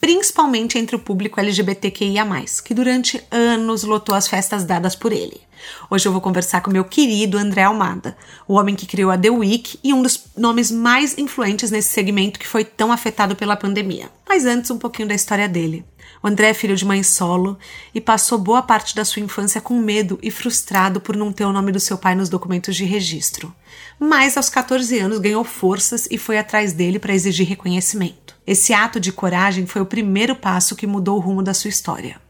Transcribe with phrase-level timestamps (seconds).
[0.00, 2.26] principalmente entre o público LGBTQIA,
[2.64, 5.40] que durante anos lotou as festas dadas por ele.
[5.90, 9.30] Hoje eu vou conversar com meu querido André Almada, o homem que criou a The
[9.30, 14.10] Week e um dos nomes mais influentes nesse segmento que foi tão afetado pela pandemia.
[14.28, 15.84] Mas antes, um pouquinho da história dele.
[16.22, 17.58] O André é filho de mãe solo
[17.94, 21.52] e passou boa parte da sua infância com medo e frustrado por não ter o
[21.52, 23.54] nome do seu pai nos documentos de registro.
[23.98, 28.34] Mas aos 14 anos ganhou forças e foi atrás dele para exigir reconhecimento.
[28.46, 32.20] Esse ato de coragem foi o primeiro passo que mudou o rumo da sua história.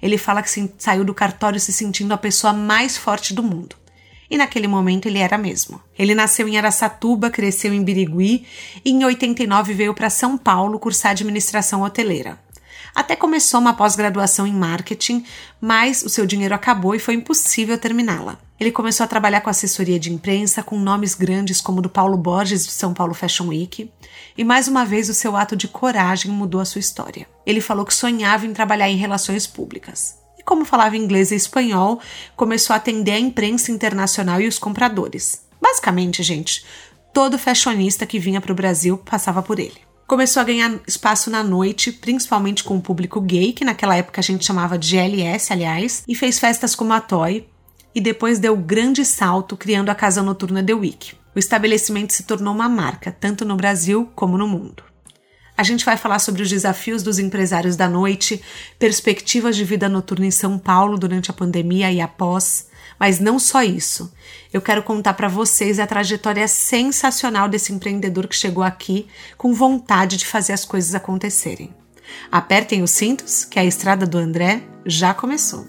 [0.00, 3.76] Ele fala que saiu do cartório se sentindo a pessoa mais forte do mundo.
[4.28, 5.80] E naquele momento ele era mesmo.
[5.98, 8.44] Ele nasceu em Araçatuba, cresceu em Birigui
[8.84, 12.38] e em 89 veio para São Paulo cursar administração hoteleira.
[12.96, 15.22] Até começou uma pós-graduação em marketing,
[15.60, 18.38] mas o seu dinheiro acabou e foi impossível terminá-la.
[18.58, 22.16] Ele começou a trabalhar com assessoria de imprensa com nomes grandes como o do Paulo
[22.16, 23.92] Borges do São Paulo Fashion Week,
[24.34, 27.28] e mais uma vez o seu ato de coragem mudou a sua história.
[27.44, 30.18] Ele falou que sonhava em trabalhar em relações públicas.
[30.38, 32.00] E como falava inglês e espanhol,
[32.34, 35.42] começou a atender a imprensa internacional e os compradores.
[35.60, 36.64] Basicamente, gente,
[37.12, 39.85] todo fashionista que vinha para o Brasil passava por ele.
[40.06, 44.22] Começou a ganhar espaço na noite, principalmente com o público gay, que naquela época a
[44.22, 47.48] gente chamava de GLS, aliás, e fez festas como a Toy,
[47.92, 51.14] e depois deu grande salto criando a Casa Noturna The Week.
[51.34, 54.84] O estabelecimento se tornou uma marca, tanto no Brasil como no mundo.
[55.56, 58.40] A gente vai falar sobre os desafios dos empresários da noite,
[58.78, 62.68] perspectivas de vida noturna em São Paulo durante a pandemia e após,
[62.98, 64.12] mas não só isso.
[64.52, 70.16] Eu quero contar para vocês a trajetória sensacional desse empreendedor que chegou aqui com vontade
[70.16, 71.74] de fazer as coisas acontecerem.
[72.30, 75.66] Apertem os cintos, que a estrada do André já começou.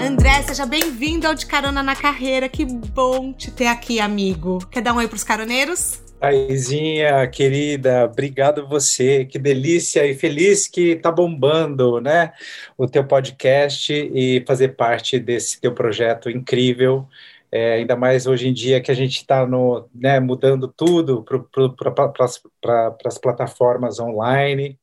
[0.00, 2.48] André, seja bem-vindo ao De Carona na Carreira.
[2.48, 4.64] Que bom te ter aqui, amigo.
[4.70, 6.03] Quer dar um oi pros caroneiros?
[6.20, 9.24] Aizinha, querida, obrigado você.
[9.24, 12.32] Que delícia e feliz que tá bombando, né?
[12.78, 17.06] O teu podcast e fazer parte desse teu projeto incrível.
[17.52, 19.46] É, ainda mais hoje em dia que a gente está
[19.94, 24.78] né, mudando tudo para as plataformas online.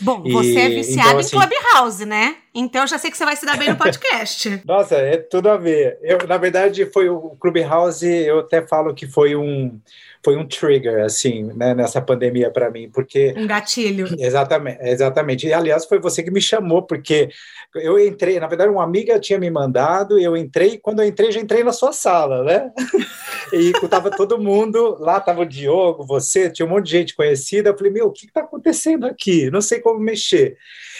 [0.00, 2.36] Bom, você é viciado então, assim, em Clubhouse, né?
[2.58, 4.62] Então já sei que você vai se dar bem no podcast.
[4.66, 5.96] Nossa, é tudo a ver.
[6.02, 9.80] Eu, na verdade, foi o Clubhouse, eu até falo que foi um
[10.24, 13.32] foi um trigger, assim, né, nessa pandemia para mim, porque...
[13.36, 14.08] Um gatilho.
[14.18, 15.46] Exatamente, exatamente.
[15.46, 17.28] E, aliás, foi você que me chamou, porque
[17.76, 21.40] eu entrei, na verdade, uma amiga tinha me mandado, eu entrei, quando eu entrei, já
[21.40, 22.70] entrei na sua sala, né?
[23.54, 27.70] e tava todo mundo, lá tava o Diogo, você, tinha um monte de gente conhecida,
[27.70, 29.50] eu falei, meu, o que está acontecendo aqui?
[29.50, 30.56] Não sei como mexer.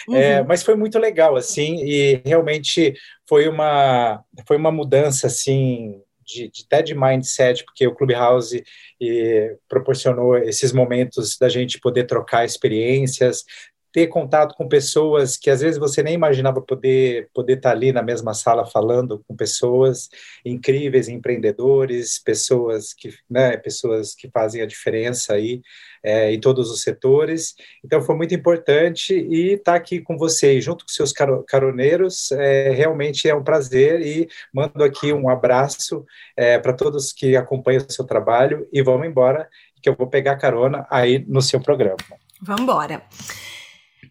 [0.06, 0.16] Uhum.
[0.16, 2.94] É, mas foi muito legal, assim, e realmente
[3.28, 8.62] foi uma, foi uma mudança, assim, de, de, até de mindset, porque o Clubhouse
[9.00, 13.44] e, proporcionou esses momentos da gente poder trocar experiências,
[13.92, 18.02] ter contato com pessoas que às vezes você nem imaginava poder poder estar ali na
[18.02, 20.08] mesma sala falando com pessoas
[20.44, 25.60] incríveis, empreendedores, pessoas que, né, pessoas que fazem a diferença aí
[26.02, 27.54] é, em todos os setores.
[27.84, 31.12] Então foi muito importante e estar aqui com vocês, junto com seus
[31.46, 36.04] caroneiros, é, realmente é um prazer e mando aqui um abraço
[36.36, 39.48] é, para todos que acompanham o seu trabalho e vamos embora,
[39.82, 41.96] que eu vou pegar carona aí no seu programa.
[42.40, 43.02] Vamos embora.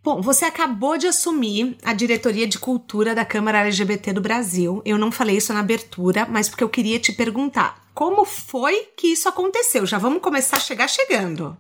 [0.08, 4.82] Bom, você acabou de assumir a diretoria de cultura da Câmara LGBT do Brasil.
[4.86, 9.08] Eu não falei isso na abertura, mas porque eu queria te perguntar como foi que
[9.08, 9.86] isso aconteceu.
[9.86, 11.58] Já vamos começar a chegar chegando.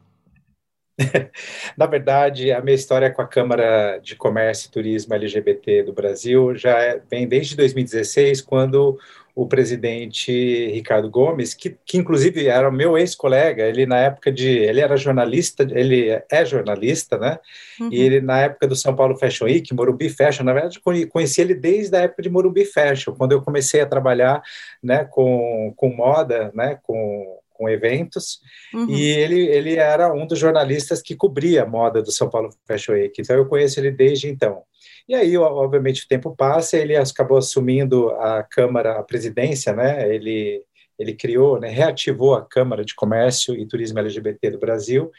[1.75, 6.55] Na verdade, a minha história com a Câmara de Comércio e Turismo LGBT do Brasil
[6.55, 8.97] já é, vem desde 2016, quando
[9.37, 10.31] o presidente
[10.71, 15.61] Ricardo Gomes, que, que inclusive era meu ex-colega, ele na época de, ele era jornalista,
[15.61, 17.37] ele é jornalista, né?
[17.79, 17.89] Uhum.
[17.91, 21.53] E ele na época do São Paulo Fashion Week, Morumbi Fashion, na verdade conheci ele
[21.53, 24.41] desde a época de Morumbi Fashion, quando eu comecei a trabalhar,
[24.81, 28.39] né, com, com moda, né, com com eventos,
[28.71, 28.87] uhum.
[28.87, 32.93] e ele, ele era um dos jornalistas que cobria a moda do São Paulo Fashion
[32.93, 34.61] Week, então eu conheço ele desde então.
[35.07, 40.13] E aí, obviamente, o tempo passa, ele acabou assumindo a Câmara, a presidência, né?
[40.13, 40.61] Ele,
[40.99, 45.11] ele criou, né, reativou a Câmara de Comércio e Turismo LGBT do Brasil,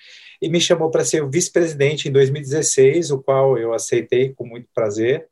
[0.42, 4.68] e me chamou para ser o vice-presidente em 2016, o qual eu aceitei com muito
[4.74, 5.26] prazer.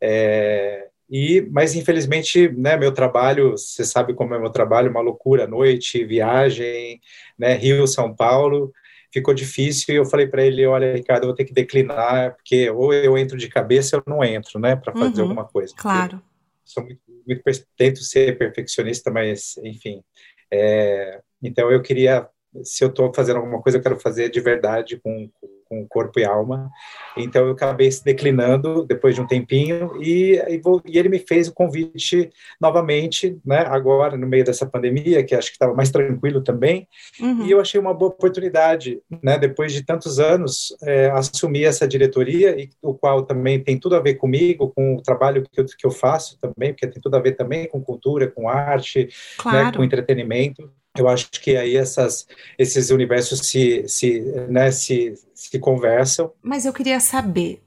[0.00, 5.46] É, e, mas infelizmente, né, meu trabalho, você sabe como é meu trabalho, uma loucura,
[5.46, 7.00] noite, viagem,
[7.38, 8.72] né, Rio, São Paulo,
[9.12, 12.70] ficou difícil e eu falei para ele, olha, Ricardo, eu vou ter que declinar, porque
[12.70, 15.74] ou eu entro de cabeça ou não entro, né, para fazer uhum, alguma coisa.
[15.76, 16.20] Claro.
[16.64, 17.42] Sou muito, muito,
[17.76, 20.02] tento ser perfeccionista, mas, enfim,
[20.50, 22.28] é, então eu queria,
[22.62, 26.24] se eu estou fazendo alguma coisa, eu quero fazer de verdade com, com corpo e
[26.24, 26.70] alma.
[27.16, 31.18] Então eu acabei se declinando depois de um tempinho e, e, vou, e, ele me
[31.18, 32.30] fez o convite
[32.60, 33.64] novamente, né?
[33.66, 36.88] Agora no meio dessa pandemia, que acho que estava mais tranquilo também.
[37.20, 37.46] Uhum.
[37.46, 39.38] E eu achei uma boa oportunidade, né?
[39.38, 44.00] Depois de tantos anos é, assumir essa diretoria e o qual também tem tudo a
[44.00, 47.20] ver comigo, com o trabalho que eu, que eu faço também, porque tem tudo a
[47.20, 49.08] ver também com cultura, com arte, né,
[49.38, 49.66] claro.
[49.66, 49.72] né?
[49.76, 52.26] com entretenimento eu acho que aí essas,
[52.58, 56.32] esses universos se, se, né, se, se conversam.
[56.42, 57.62] Mas eu queria saber,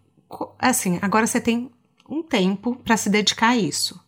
[0.59, 1.71] assim, agora você tem
[2.07, 3.99] um tempo para se dedicar a isso,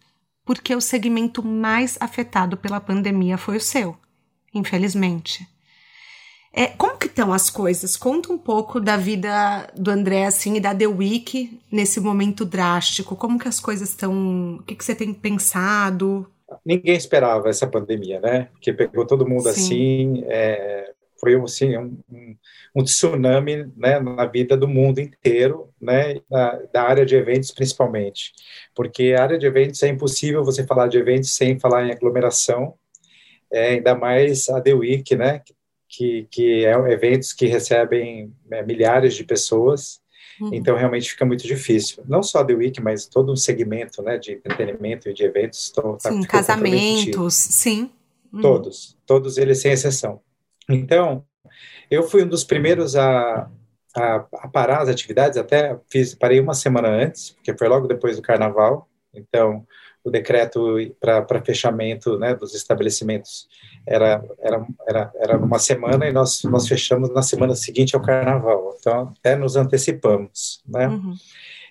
[0.45, 3.97] porque o segmento mais afetado pela pandemia foi o seu,
[4.53, 5.47] infelizmente.
[6.53, 7.95] É, como que estão as coisas?
[7.95, 13.15] Conta um pouco da vida do André assim e da The Week nesse momento drástico.
[13.15, 14.55] Como que as coisas estão?
[14.55, 16.27] O que, que você tem pensado?
[16.65, 18.49] Ninguém esperava essa pandemia, né?
[18.61, 19.49] Que pegou todo mundo Sim.
[19.49, 21.97] assim, é, foi assim, um,
[22.75, 28.33] um, tsunami né, na vida do mundo inteiro, né, da, da, área de eventos principalmente,
[28.75, 32.75] porque a área de eventos é impossível você falar de eventos sem falar em aglomeração,
[33.51, 35.41] é, ainda mais a The Week, né,
[35.89, 40.01] que, que é eventos que recebem é, milhares de pessoas,
[40.39, 40.49] Uhum.
[40.53, 42.03] Então, realmente fica muito difícil.
[42.07, 45.65] Não só The Week, mas todo um segmento né, de entretenimento e de eventos.
[45.65, 47.89] Estão, tá, sim, casamentos, sim.
[48.31, 48.41] Uhum.
[48.41, 50.21] Todos, todos eles sem exceção.
[50.69, 51.23] Então,
[51.89, 53.49] eu fui um dos primeiros a,
[53.95, 58.17] a, a, parar as atividades, até fiz, parei uma semana antes, porque foi logo depois
[58.17, 58.87] do carnaval.
[59.13, 59.65] Então,
[60.07, 63.47] o decreto para fechamento né, dos estabelecimentos
[63.85, 68.75] era, era, era, era uma semana e nós, nós fechamos na semana seguinte ao carnaval.
[68.79, 70.87] Então, até nos antecipamos, né?
[70.87, 71.13] Uhum.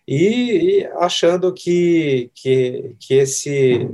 [0.07, 3.89] E, e, achando que, que, que esse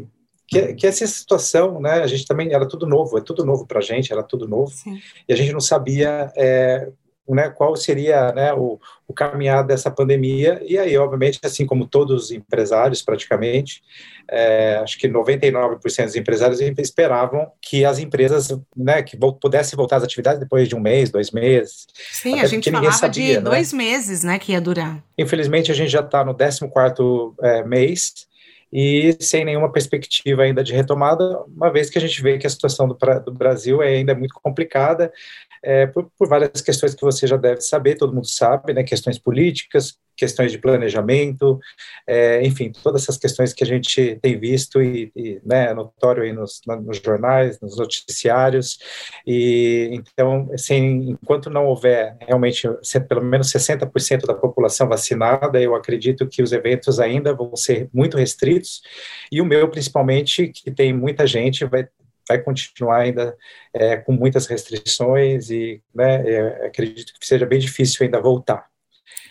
[0.47, 3.79] que, que, essa situação, né, a gente também era tudo novo, é tudo novo para
[3.79, 5.01] a gente, era tudo novo, Sim.
[5.27, 6.91] e a gente não sabia é,
[7.29, 10.61] né, qual seria né, o, o caminhar dessa pandemia.
[10.67, 13.83] E aí, obviamente, assim como todos os empresários, praticamente,
[14.29, 20.05] é, acho que 99% dos empresários esperavam que as empresas né, que pudessem voltar às
[20.05, 21.87] atividades depois de um mês, dois meses.
[22.11, 23.41] Sim, a gente falava sabia, de né?
[23.41, 25.03] dois meses né, que ia durar.
[25.17, 28.27] Infelizmente, a gente já está no 14º é, mês,
[28.73, 32.51] e sem nenhuma perspectiva ainda de retomada, uma vez que a gente vê que a
[32.51, 35.13] situação do, do Brasil é ainda muito complicada,
[35.63, 39.19] é, por, por, várias questões que você já deve saber, todo mundo sabe, né, questões
[39.19, 41.59] políticas, questões de planejamento,
[42.07, 46.23] é, enfim, todas essas questões que a gente tem visto e, e né, é notório
[46.23, 48.79] aí nos, nos, jornais, nos noticiários,
[49.27, 52.69] e então, assim, enquanto não houver realmente
[53.09, 58.17] pelo menos 60% da população vacinada, eu acredito que os eventos ainda vão ser muito
[58.17, 58.83] restritos,
[59.31, 61.89] e o meu, principalmente, que tem muita gente, vai
[62.29, 63.37] vai continuar ainda
[63.73, 68.67] é, com muitas restrições e né, é, acredito que seja bem difícil ainda voltar.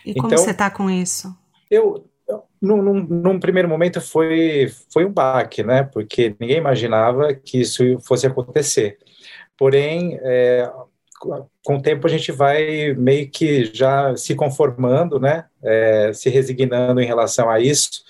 [0.04, 1.34] E como então, você está com isso?
[1.70, 2.04] Eu,
[2.60, 5.82] num, num, num, primeiro momento foi, foi um baque, né?
[5.82, 8.98] Porque ninguém imaginava que isso fosse acontecer.
[9.56, 10.70] Porém, é,
[11.64, 15.46] com o tempo a gente vai meio que já se conformando, né?
[15.62, 18.02] É, se resignando em relação a isso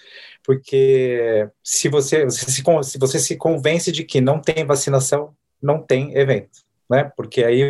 [0.44, 6.16] porque se você, se, se você se convence de que não tem vacinação, não tem
[6.16, 6.62] evento.
[6.90, 7.10] Né?
[7.16, 7.62] Porque aí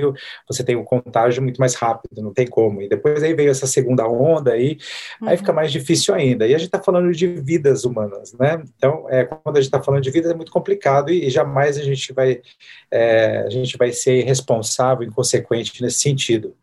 [0.48, 2.82] você tem o contágio muito mais rápido, não tem como.
[2.82, 4.78] E depois aí veio essa segunda onda aí,
[5.20, 5.28] uhum.
[5.28, 6.44] aí fica mais difícil ainda.
[6.44, 8.60] E a gente está falando de vidas humanas, né?
[8.76, 11.78] Então, é, quando a gente está falando de vidas é muito complicado e, e jamais
[11.78, 12.40] a gente vai
[12.90, 16.56] é, a gente vai ser irresponsável, inconsequente nesse sentido.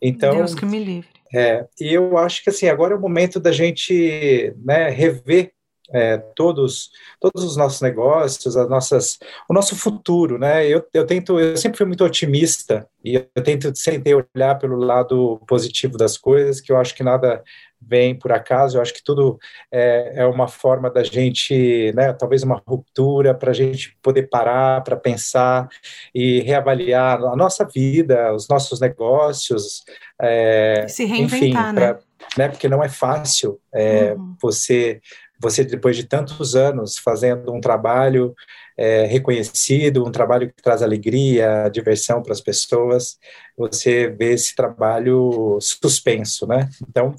[0.00, 1.08] Então, Deus que me livre.
[1.34, 5.52] É, e eu acho que assim agora é o momento da gente né, rever
[5.92, 6.90] é, todos
[7.20, 10.66] todos os nossos negócios, as nossas, o nosso futuro, né?
[10.66, 15.40] Eu, eu tento, eu sempre fui muito otimista e eu tento sempre olhar pelo lado
[15.46, 17.42] positivo das coisas, que eu acho que nada
[17.80, 18.76] vem por acaso.
[18.76, 19.38] Eu acho que tudo
[19.72, 22.12] é, é uma forma da gente, né?
[22.12, 25.68] Talvez uma ruptura para a gente poder parar, para pensar
[26.14, 29.84] e reavaliar a nossa vida, os nossos negócios,
[30.20, 31.98] é, se reinventar, enfim, pra, né?
[32.36, 32.48] né?
[32.48, 34.36] Porque não é fácil é, uhum.
[34.40, 35.00] você
[35.38, 38.34] você, depois de tantos anos fazendo um trabalho
[38.76, 43.18] é, reconhecido, um trabalho que traz alegria, diversão para as pessoas,
[43.56, 46.68] você vê esse trabalho suspenso, né?
[46.88, 47.14] Então,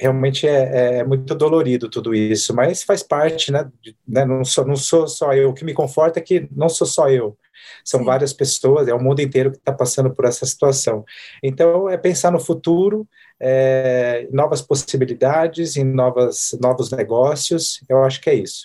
[0.00, 3.70] realmente é, é, muito dolorido tudo isso, mas faz parte, né?
[4.06, 5.50] né não, sou, não sou só eu.
[5.50, 7.36] O que me conforta é que não sou só eu.
[7.84, 8.06] São Sim.
[8.06, 11.04] várias pessoas, é o mundo inteiro que está passando por essa situação.
[11.42, 13.06] Então, é pensar no futuro,
[13.40, 17.80] é, novas possibilidades, em novas, novos negócios.
[17.88, 18.62] Eu acho que é isso.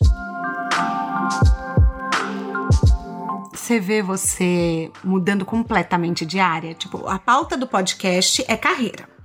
[3.53, 6.73] Você vê você mudando completamente de área?
[6.73, 9.18] Tipo, a pauta do podcast é carreira.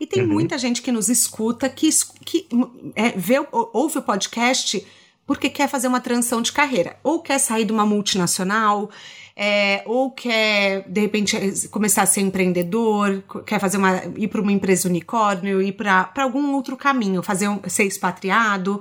[0.00, 0.28] E tem uhum.
[0.28, 1.88] muita gente que nos escuta que,
[2.24, 2.48] que
[2.94, 4.86] é, vê, ouve o podcast
[5.26, 6.96] porque quer fazer uma transição de carreira.
[7.02, 8.88] Ou quer sair de uma multinacional,
[9.34, 14.52] é, ou quer, de repente, começar a ser empreendedor, quer fazer uma, ir para uma
[14.52, 18.80] empresa unicórnio, ir para algum outro caminho, fazer um, ser expatriado.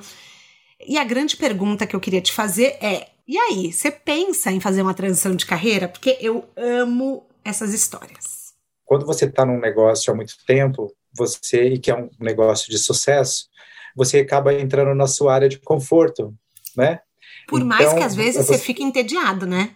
[0.87, 4.59] E a grande pergunta que eu queria te fazer é: e aí, você pensa em
[4.59, 5.87] fazer uma transição de carreira?
[5.87, 8.53] Porque eu amo essas histórias.
[8.85, 12.77] Quando você está num negócio há muito tempo, você e que é um negócio de
[12.77, 13.47] sucesso,
[13.95, 16.33] você acaba entrando na sua área de conforto,
[16.75, 16.99] né?
[17.47, 19.75] Por então, mais que às vezes você, você fique entediado, né?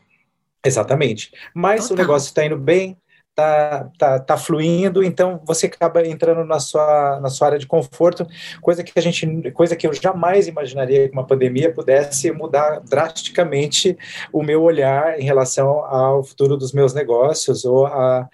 [0.66, 1.32] Exatamente.
[1.54, 1.96] Mas Total.
[1.96, 2.98] o negócio está indo bem,
[3.34, 8.28] tá, tá, tá fluindo, então você acaba entrando na sua, na sua área de conforto,
[8.62, 13.98] coisa que a gente, coisa que eu jamais imaginaria que uma pandemia pudesse mudar drasticamente
[14.34, 18.28] o meu olhar em relação ao futuro dos meus negócios ou a,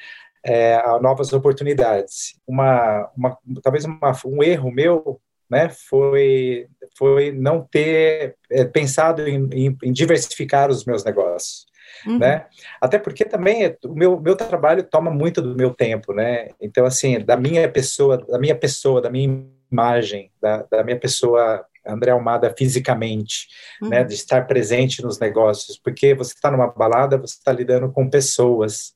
[0.46, 2.40] é, a novas oportunidades.
[2.48, 9.50] Uma, uma talvez uma, um erro meu né, foi, foi não ter é, pensado em,
[9.52, 11.66] em, em, diversificar os meus negócios.
[12.06, 12.20] Uhum.
[12.20, 12.46] Né?
[12.80, 16.50] Até porque também é, o meu, meu trabalho toma muito do meu tempo, né?
[16.62, 21.66] Então, assim, da minha pessoa, da minha pessoa, da minha imagem, da, da minha pessoa
[21.88, 23.48] André Almada fisicamente,
[23.82, 23.90] uhum.
[23.90, 28.10] né, de estar presente nos negócios, porque você está numa balada, você está lidando com
[28.10, 28.96] pessoas,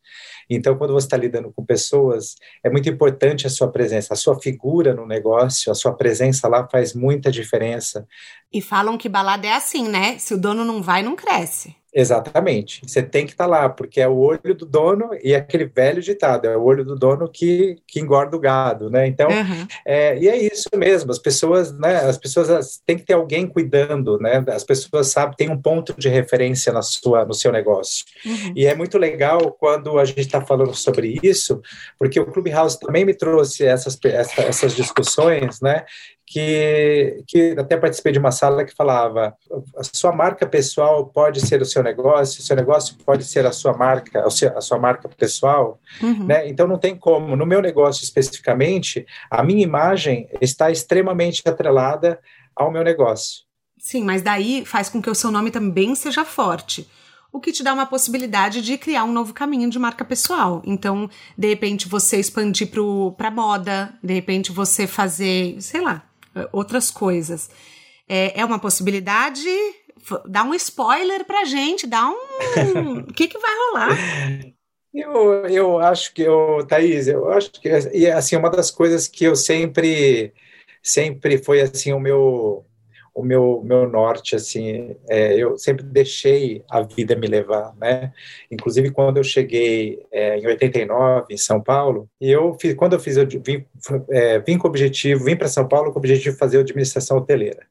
[0.49, 4.39] então, quando você está lidando com pessoas, é muito importante a sua presença, a sua
[4.39, 8.07] figura no negócio, a sua presença lá faz muita diferença.
[8.51, 10.17] E falam que balada é assim, né?
[10.17, 11.75] Se o dono não vai, não cresce.
[11.93, 12.81] Exatamente.
[12.85, 16.01] Você tem que estar tá lá, porque é o olho do dono e aquele velho
[16.01, 19.07] ditado, é o olho do dono que, que engorda o gado, né?
[19.07, 19.67] Então, uhum.
[19.85, 24.19] é, e é isso mesmo, as pessoas, né, as pessoas têm que ter alguém cuidando,
[24.19, 24.43] né?
[24.49, 28.05] As pessoas sabem, tem um ponto de referência na sua, no seu negócio.
[28.25, 28.53] Uhum.
[28.55, 31.61] E é muito legal quando a gente está falando sobre isso,
[31.97, 35.85] porque o Clubhouse também me trouxe essas, essa, essas discussões, né?
[36.29, 39.35] Que, que até participei de uma sala que falava:
[39.75, 43.51] a sua marca pessoal pode ser o seu negócio, o seu negócio pode ser a
[43.51, 46.25] sua marca, a sua marca pessoal, uhum.
[46.25, 46.47] né?
[46.47, 47.35] Então não tem como.
[47.35, 52.19] No meu negócio especificamente, a minha imagem está extremamente atrelada
[52.55, 53.43] ao meu negócio.
[53.79, 56.87] Sim, mas daí faz com que o seu nome também seja forte
[57.31, 60.63] o que te dá uma possibilidade de criar um novo caminho de marca pessoal.
[60.65, 61.07] Então,
[61.37, 62.71] de repente, você expandir
[63.15, 66.09] para moda, de repente, você fazer, sei lá,
[66.51, 67.49] outras coisas.
[68.07, 69.47] É, é uma possibilidade?
[70.25, 72.99] Dá um spoiler pra gente, dá um.
[73.01, 73.97] O que, que vai rolar?
[74.93, 79.23] Eu, eu acho que, eu, Thaís, eu acho que, e assim, uma das coisas que
[79.23, 80.33] eu sempre,
[80.81, 82.65] sempre foi, assim, o meu,
[83.13, 88.11] o meu, meu norte, assim, é, eu sempre deixei a vida me levar, né?
[88.51, 92.99] Inclusive, quando eu cheguei é, em 89, em São Paulo, e eu fiz, quando eu
[92.99, 93.65] fiz, eu vim,
[94.09, 97.17] é, vim com o objetivo, vim para São Paulo com o objetivo de fazer administração
[97.17, 97.65] hoteleira.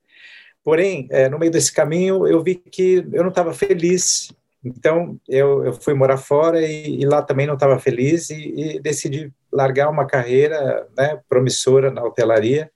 [0.65, 4.29] Porém, é, no meio desse caminho, eu vi que eu não estava feliz
[4.65, 8.81] então, eu, eu fui morar fora e, e lá também não estava feliz e, e,
[8.81, 12.71] decidi largar uma carreira né, promissora na hotelaria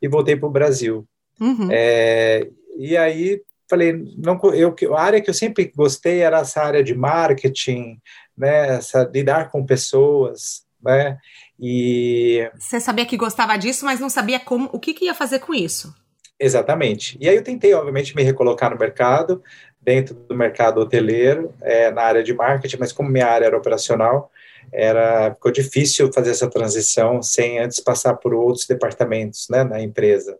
[0.00, 1.06] e voltei para o Brasil.
[1.40, 1.68] Uhum.
[1.70, 6.82] É, e aí falei, não, eu, a área que eu sempre gostei era essa área
[6.82, 8.00] de marketing,
[8.36, 11.18] né, essa, lidar com pessoas, né,
[11.58, 12.48] e...
[12.58, 15.54] Você sabia que gostava disso, mas não sabia como, o que, que ia fazer com
[15.54, 15.92] isso.
[16.38, 17.16] Exatamente.
[17.20, 19.42] E aí eu tentei, obviamente, me recolocar no mercado,
[19.80, 24.30] dentro do mercado hoteleiro, é, na área de marketing, mas como minha área era operacional,
[24.72, 30.38] era ficou difícil fazer essa transição sem antes passar por outros departamentos, né, na empresa.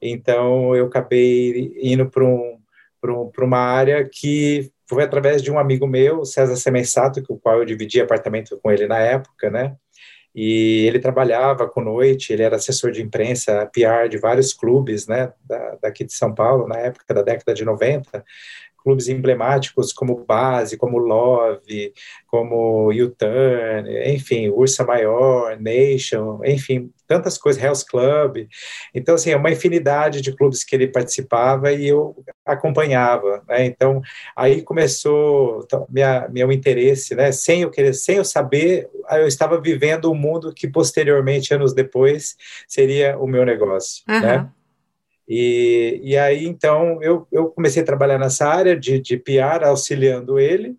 [0.00, 2.58] Então, eu acabei indo para um,
[3.04, 7.58] um, uma área que foi através de um amigo meu, César Semensato, com o qual
[7.58, 9.76] eu dividi apartamento com ele na época, né?
[10.34, 15.32] E ele trabalhava com noite, ele era assessor de imprensa, PR de vários clubes, né,
[15.42, 18.22] da, daqui de São Paulo, na época da década de 90,
[18.76, 21.92] clubes emblemáticos como Base, como Love,
[22.26, 28.46] como U-Turn, enfim, Ursa Maior, Nation, enfim, tantas coisas, Hell's Club.
[28.94, 33.64] Então, assim, é uma infinidade de clubes que ele participava e eu acompanhava, né?
[33.64, 34.00] Então,
[34.34, 37.32] aí começou então, minha, meu interesse, né?
[37.32, 42.36] Sem eu querer, sem eu saber, eu estava vivendo um mundo que posteriormente, anos depois,
[42.66, 44.20] seria o meu negócio, uhum.
[44.20, 44.48] né?
[45.28, 50.38] E, e aí, então, eu, eu comecei a trabalhar nessa área de, de PR, auxiliando
[50.38, 50.76] ele,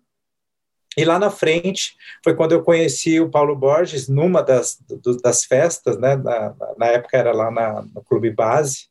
[0.96, 5.44] e lá na frente foi quando eu conheci o Paulo Borges numa das, do, das
[5.44, 6.16] festas, né?
[6.16, 8.88] Na, na, época era lá na, no Clube Base,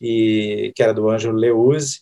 [0.00, 2.00] e, que era do Ângelo Leuze.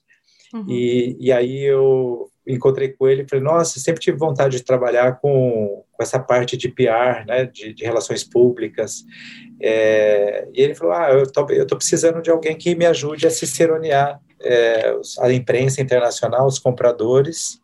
[0.54, 0.66] Uhum.
[0.68, 5.18] E, e aí eu encontrei com ele e falei, nossa, sempre tive vontade de trabalhar
[5.20, 9.04] com, com essa parte de PR, né, de, de relações públicas.
[9.60, 13.26] É, e ele falou, ah, eu tô, eu tô precisando de alguém que me ajude
[13.26, 17.60] a ciceronear é, a imprensa internacional, os compradores,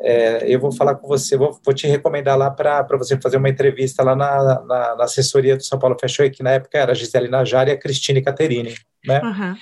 [0.00, 3.48] é, eu vou falar com você, vou, vou te recomendar lá para você fazer uma
[3.48, 6.92] entrevista lá na, na, na, assessoria do São Paulo Fashion Week, que na época era
[6.92, 8.74] a Gisele Najari e a Cristine Caterini,
[9.06, 9.20] né?
[9.22, 9.56] Uhum.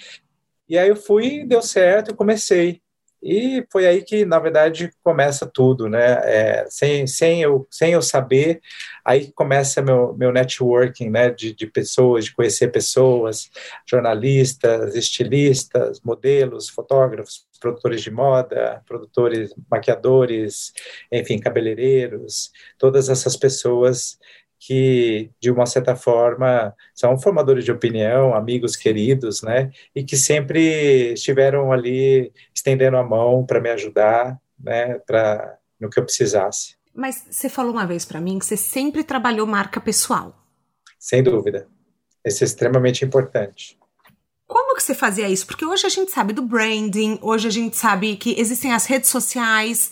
[0.69, 2.81] E aí eu fui, deu certo, eu comecei.
[3.23, 6.21] E foi aí que, na verdade, começa tudo, né?
[6.25, 8.61] É, sem, sem, eu, sem eu saber,
[9.05, 11.31] aí começa meu, meu networking, né?
[11.31, 13.51] De, de pessoas, de conhecer pessoas,
[13.87, 20.73] jornalistas, estilistas, modelos, fotógrafos, produtores de moda, produtores, maquiadores,
[21.13, 24.19] enfim, cabeleireiros, todas essas pessoas
[24.61, 29.71] que, de uma certa forma, são formadores de opinião, amigos queridos, né?
[29.95, 34.99] E que sempre estiveram ali estendendo a mão para me ajudar, né?
[35.07, 36.77] Para no que eu precisasse.
[36.95, 40.35] Mas você falou uma vez para mim que você sempre trabalhou marca pessoal.
[40.99, 41.67] Sem dúvida.
[42.23, 43.79] Isso é extremamente importante.
[44.47, 45.47] Como que você fazia isso?
[45.47, 49.09] Porque hoje a gente sabe do branding, hoje a gente sabe que existem as redes
[49.09, 49.91] sociais.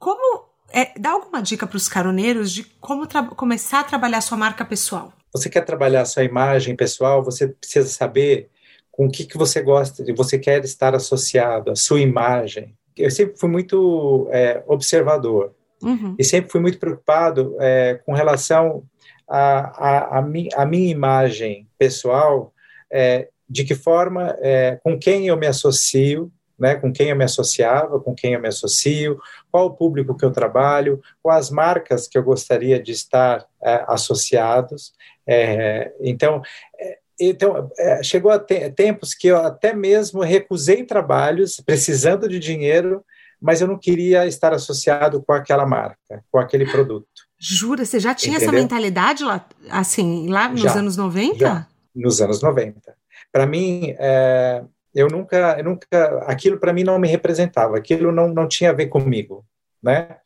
[0.00, 4.64] Como é, dá alguma dica para os caroneiros de como começar a trabalhar sua marca
[4.64, 5.12] pessoal?
[5.32, 8.48] Você quer trabalhar sua imagem pessoal, você precisa saber
[8.90, 12.76] com o que, que você gosta, de você quer estar associado, a sua imagem.
[12.96, 16.16] Eu sempre fui muito é, observador uhum.
[16.18, 18.84] e sempre fui muito preocupado é, com relação
[19.28, 22.52] à a, a, a, mi, a, minha imagem pessoal,
[22.90, 27.24] é, de que forma, é, com quem eu me associo, né, com quem eu me
[27.24, 29.18] associava, com quem eu me associo,
[29.50, 34.92] qual o público que eu trabalho, quais marcas que eu gostaria de estar é, associados.
[35.26, 36.42] É, então,
[36.78, 42.38] é, então é, chegou a te tempos que eu até mesmo recusei trabalhos precisando de
[42.38, 43.04] dinheiro,
[43.40, 47.06] mas eu não queria estar associado com aquela marca, com aquele produto.
[47.38, 47.84] Jura?
[47.84, 48.54] Você já tinha Entendeu?
[48.54, 51.38] essa mentalidade lá, assim, lá nos já, anos 90?
[51.38, 52.96] Já, nos anos 90.
[53.30, 54.64] Para mim, é,
[54.94, 58.74] eu nunca, eu nunca, aquilo para mim não me representava, aquilo não, não tinha a
[58.74, 59.44] ver comigo,
[59.82, 60.16] né?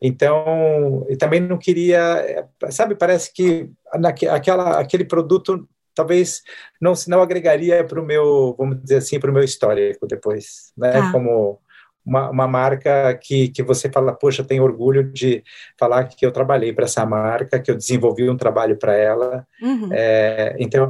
[0.00, 6.42] Então, e também não queria, sabe, parece que naque, aquela, aquele produto talvez
[6.80, 10.92] não não agregaria para o meu, vamos dizer assim, para o meu histórico depois, né?
[10.96, 11.12] Ah.
[11.12, 11.60] Como
[12.04, 15.42] uma, uma, marca que, que você fala, poxa, eu tenho orgulho de
[15.78, 19.46] falar que eu trabalhei para essa marca, que eu desenvolvi um trabalho para ela.
[19.62, 19.88] Uhum.
[19.90, 20.86] É, então,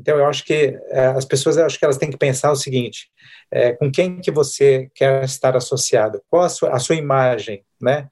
[0.00, 3.10] então, eu acho que é, as pessoas, acho que elas têm que pensar o seguinte:
[3.50, 6.22] é, com quem que você quer estar associado?
[6.30, 8.08] Qual a sua, a sua imagem, né?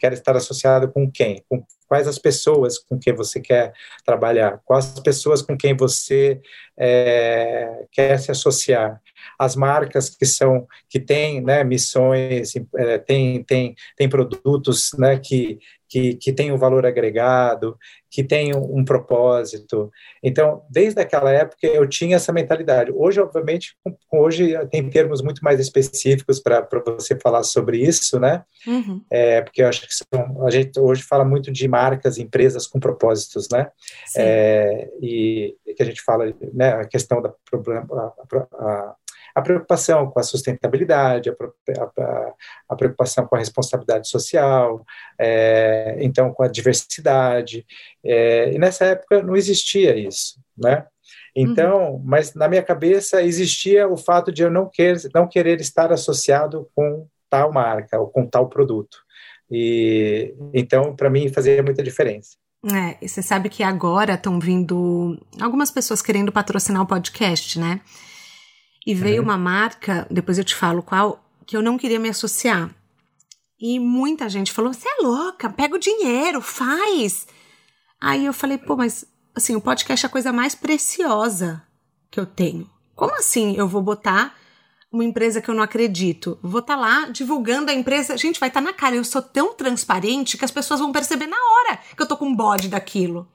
[0.00, 1.44] Quer estar associado com quem?
[1.46, 3.74] Com quais as pessoas com quem você quer
[4.06, 4.60] trabalhar?
[4.64, 6.40] Quais as pessoas com quem você
[6.78, 9.02] é, quer se associar?
[9.38, 15.58] As marcas que são que têm né, missões, é, tem, tem, tem produtos né, que,
[15.94, 17.78] que, que tem um valor agregado,
[18.10, 19.92] que tem um, um, propósito.
[20.20, 22.90] Então, desde aquela época eu tinha essa mentalidade.
[22.92, 23.76] Hoje, obviamente,
[24.12, 28.42] hoje tem termos muito mais específicos para você falar sobre isso, né?
[28.66, 29.04] Uhum.
[29.08, 32.80] É, porque eu acho que são, a gente hoje fala muito de marcas, empresas com
[32.80, 33.68] propósitos, né?
[34.16, 38.96] É, e que a gente fala, né, a questão da problema, a, a,
[39.34, 42.32] a preocupação com a sustentabilidade, a, a,
[42.68, 44.84] a preocupação com a responsabilidade social,
[45.18, 47.66] é, então com a diversidade.
[48.04, 50.86] É, e nessa época não existia isso, né?
[51.36, 52.02] Então, uhum.
[52.04, 56.68] mas na minha cabeça existia o fato de eu não, quer, não querer estar associado
[56.74, 58.98] com tal marca ou com tal produto.
[59.50, 62.36] E então, para mim, fazia muita diferença.
[62.72, 67.80] É, e você sabe que agora estão vindo algumas pessoas querendo patrocinar o podcast, né?
[68.86, 69.28] E veio uhum.
[69.28, 72.70] uma marca, depois eu te falo qual, que eu não queria me associar.
[73.58, 77.26] E muita gente falou: você é louca, pega o dinheiro, faz.
[78.00, 81.62] Aí eu falei: pô, mas assim, o podcast é a coisa mais preciosa
[82.10, 82.68] que eu tenho.
[82.94, 84.34] Como assim eu vou botar
[84.92, 86.38] uma empresa que eu não acredito.
[86.42, 88.16] Vou estar tá lá divulgando a empresa.
[88.16, 88.94] Gente, vai estar tá na cara.
[88.94, 92.34] Eu sou tão transparente que as pessoas vão perceber na hora que eu tô com
[92.34, 93.28] bode daquilo.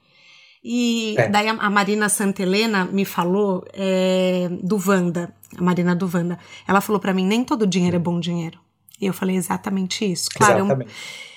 [0.62, 1.28] E é.
[1.28, 6.38] daí a, Marina Santelena me falou é, do Wanda, a Marina do Wanda.
[6.66, 8.58] Ela falou para mim: nem todo dinheiro é bom dinheiro.
[9.00, 10.28] E eu falei exatamente isso.
[10.34, 10.92] Claro, exatamente.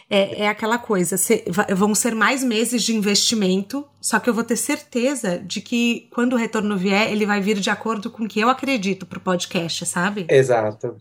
[0.09, 1.43] É, é aquela coisa, se,
[1.75, 6.33] vão ser mais meses de investimento, só que eu vou ter certeza de que quando
[6.33, 9.85] o retorno vier, ele vai vir de acordo com o que eu acredito pro podcast,
[9.85, 10.27] sabe?
[10.29, 10.97] Exato.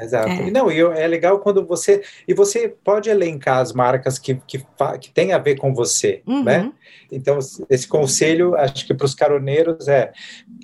[0.00, 0.28] Exato.
[0.28, 0.48] É.
[0.48, 2.02] E não, é legal quando você.
[2.26, 4.64] E você pode elencar as marcas que, que,
[5.00, 6.42] que tem a ver com você, uhum.
[6.44, 6.72] né?
[7.12, 10.12] Então, esse conselho, acho que para os caroneiros é,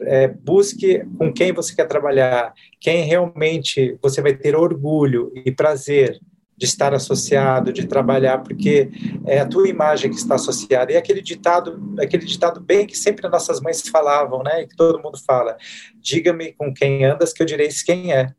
[0.02, 6.20] é, busque com quem você quer trabalhar, quem realmente você vai ter orgulho e prazer
[6.56, 8.88] de estar associado, de trabalhar, porque
[9.26, 10.90] é a tua imagem que está associada.
[10.90, 14.62] E aquele ditado, aquele ditado bem que sempre nossas mães falavam, né?
[14.62, 15.56] E que todo mundo fala:
[16.00, 18.32] diga-me com quem andas, que eu direi quem é.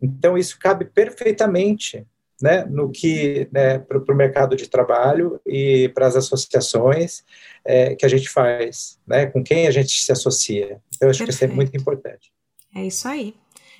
[0.00, 2.06] Então, isso cabe perfeitamente
[2.40, 7.24] né, no que né, para o mercado de trabalho e para as associações
[7.64, 10.80] é, que a gente faz, né, com quem a gente se associa.
[10.96, 11.26] Então, acho Perfeito.
[11.26, 12.32] que isso é muito importante.
[12.74, 13.34] É isso aí.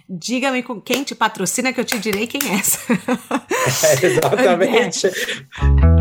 [0.08, 2.58] Diga-me com quem te patrocina que eu te direi quem é.
[3.84, 5.08] É, exatamente.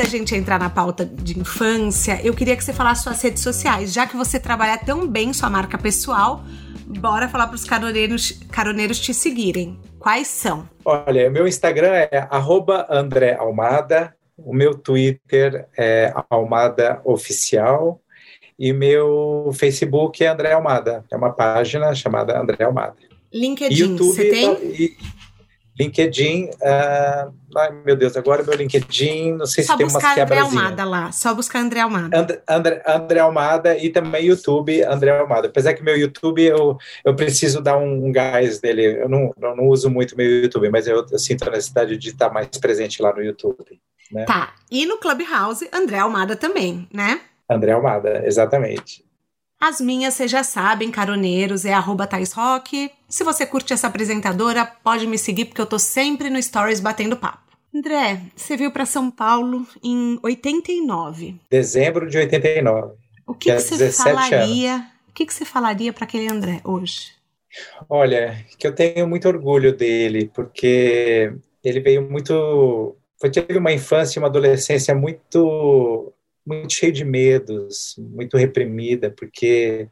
[0.00, 3.92] da gente entrar na pauta de infância, eu queria que você falasse suas redes sociais,
[3.92, 6.42] já que você trabalha tão bem sua marca pessoal.
[6.86, 9.78] Bora falar para os caroneiros, caroneiros te seguirem.
[9.98, 10.66] Quais são?
[10.84, 12.26] Olha, meu Instagram é
[12.88, 18.00] André Almada, o meu Twitter é Almada Oficial
[18.58, 21.04] e meu Facebook é André Almada.
[21.10, 22.96] É uma página chamada André Almada.
[23.30, 24.52] LinkedIn, YouTube, você tem?
[24.64, 24.96] E,
[25.80, 30.28] LinkedIn, uh, ai meu Deus, agora meu LinkedIn, não sei Só se tem umas quebrazinhas.
[30.28, 32.18] Só buscar André Almada lá, só buscar André Almada.
[32.18, 35.48] And, André, André Almada e também YouTube André Almada.
[35.48, 39.56] Apesar que meu YouTube eu, eu preciso dar um, um gás nele, eu não, eu
[39.56, 43.00] não uso muito meu YouTube, mas eu, eu sinto a necessidade de estar mais presente
[43.00, 43.80] lá no YouTube.
[44.12, 44.24] Né?
[44.24, 47.20] Tá, e no Clubhouse, André Almada também, né?
[47.48, 49.04] André Almada, exatamente.
[49.60, 52.90] As minhas, vocês já sabem, caroneiros, é arroba Rock.
[53.06, 57.14] Se você curte essa apresentadora, pode me seguir porque eu tô sempre no Stories batendo
[57.14, 57.50] papo.
[57.74, 61.36] André, você veio para São Paulo em 89.
[61.50, 62.94] Dezembro de 89.
[63.26, 64.76] O que, que você falaria?
[64.76, 64.86] Anos.
[65.08, 67.12] O que, que você falaria para aquele André hoje?
[67.86, 72.96] Olha, que eu tenho muito orgulho dele, porque ele veio muito.
[73.20, 76.14] Foi, teve uma infância e uma adolescência muito
[76.46, 79.88] muito cheio de medos, muito reprimida, porque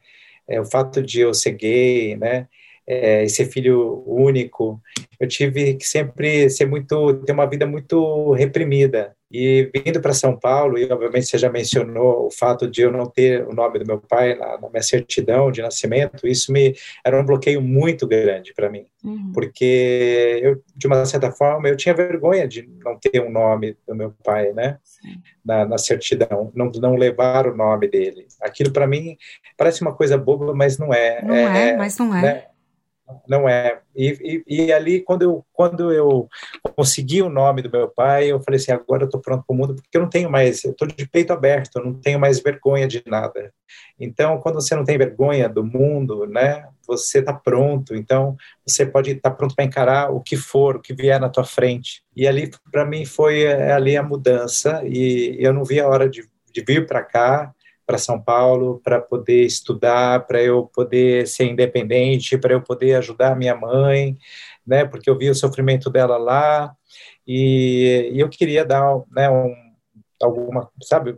[0.48, 2.48] é, o fato de eu ser gay, né,
[2.87, 4.80] é, e ser filho único,
[5.20, 9.14] eu tive que sempre ser muito, ter uma vida muito reprimida.
[9.30, 13.04] E vindo para São Paulo, e obviamente você já mencionou o fato de eu não
[13.04, 17.20] ter o nome do meu pai na, na minha certidão de nascimento, isso me era
[17.20, 19.30] um bloqueio muito grande para mim, uhum.
[19.34, 23.76] porque eu, de uma certa forma, eu tinha vergonha de não ter o um nome
[23.86, 24.78] do meu pai, né,
[25.44, 28.26] na, na, certidão, não, não levar o nome dele.
[28.40, 29.16] Aquilo para mim
[29.58, 31.22] parece uma coisa boba, mas não é.
[31.22, 32.22] Não é, é mas não é.
[32.22, 32.44] Né?
[33.27, 33.81] Não é.
[33.94, 36.29] E, e, e, ali, quando eu, quando eu
[36.77, 39.57] consegui o nome do meu pai, eu falei assim: agora eu estou pronto para o
[39.57, 42.40] mundo, porque eu não tenho mais, eu estou de peito aberto, eu não tenho mais
[42.40, 43.53] vergonha de nada.
[43.99, 47.94] Então, quando você não tem vergonha do mundo, né, você está pronto.
[47.94, 51.29] Então, você pode estar tá pronto para encarar o que for, o que vier na
[51.29, 52.03] tua frente.
[52.14, 56.09] E ali, para mim, foi é, ali a mudança, e eu não vi a hora
[56.09, 57.55] de, de vir para cá
[57.88, 63.35] para São Paulo para poder estudar, para eu poder ser independente, para eu poder ajudar
[63.35, 64.18] minha mãe,
[64.66, 64.85] né?
[64.85, 66.77] Porque eu vi o sofrimento dela lá
[67.27, 69.55] e, e eu queria dar, né, um,
[70.22, 71.16] alguma, sabe,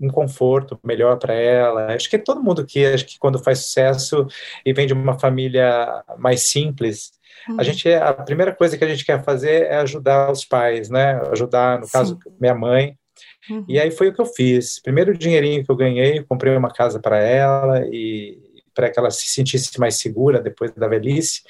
[0.00, 1.92] um conforto melhor para ela.
[1.92, 4.28] Acho que todo mundo que acho que quando faz sucesso
[4.64, 7.10] e vem de uma família mais simples,
[7.48, 7.64] a uhum.
[7.64, 11.20] gente a primeira coisa que a gente quer fazer é ajudar os pais, né?
[11.32, 11.92] Ajudar, no Sim.
[11.92, 12.96] caso, minha mãe
[13.50, 13.64] Uhum.
[13.68, 14.80] E aí foi o que eu fiz.
[14.80, 18.38] Primeiro dinheirinho que eu ganhei, comprei uma casa para ela e
[18.74, 21.42] para que ela se sentisse mais segura depois da velhice.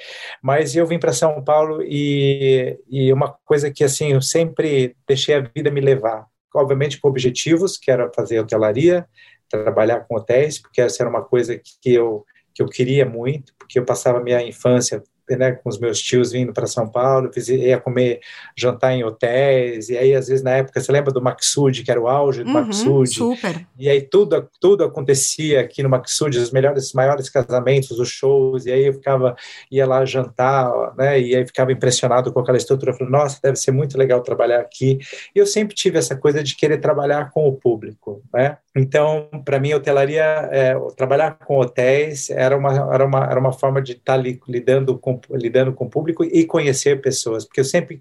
[0.42, 5.34] Mas eu vim para São Paulo e, e uma coisa que assim eu sempre deixei
[5.34, 9.06] a vida me levar, obviamente com objetivos, que era fazer hotelaria,
[9.48, 13.80] trabalhar com hotéis, porque essa era uma coisa que eu que eu queria muito, porque
[13.80, 18.20] eu passava minha infância né, com os meus tios vindo para São Paulo, ia comer,
[18.56, 22.00] jantar em hotéis, e aí às vezes na época, você lembra do Maxud, que era
[22.00, 23.14] o auge do uhum, Maxud?
[23.14, 23.66] Super.
[23.78, 28.72] E aí tudo, tudo acontecia aqui no Maxud, os melhores, maiores casamentos, os shows, e
[28.72, 29.34] aí eu ficava,
[29.70, 33.70] ia lá jantar, né, e aí ficava impressionado com aquela estrutura, falei, nossa, deve ser
[33.70, 34.98] muito legal trabalhar aqui,
[35.34, 39.60] e eu sempre tive essa coisa de querer trabalhar com o público, né, Então, para
[39.60, 44.16] mim, hotelaria, é, trabalhar com hotéis era uma, era uma, era uma forma de estar
[44.16, 48.00] tá li, lidando, com, lidando com o público e conhecer pessoas, porque eu sempre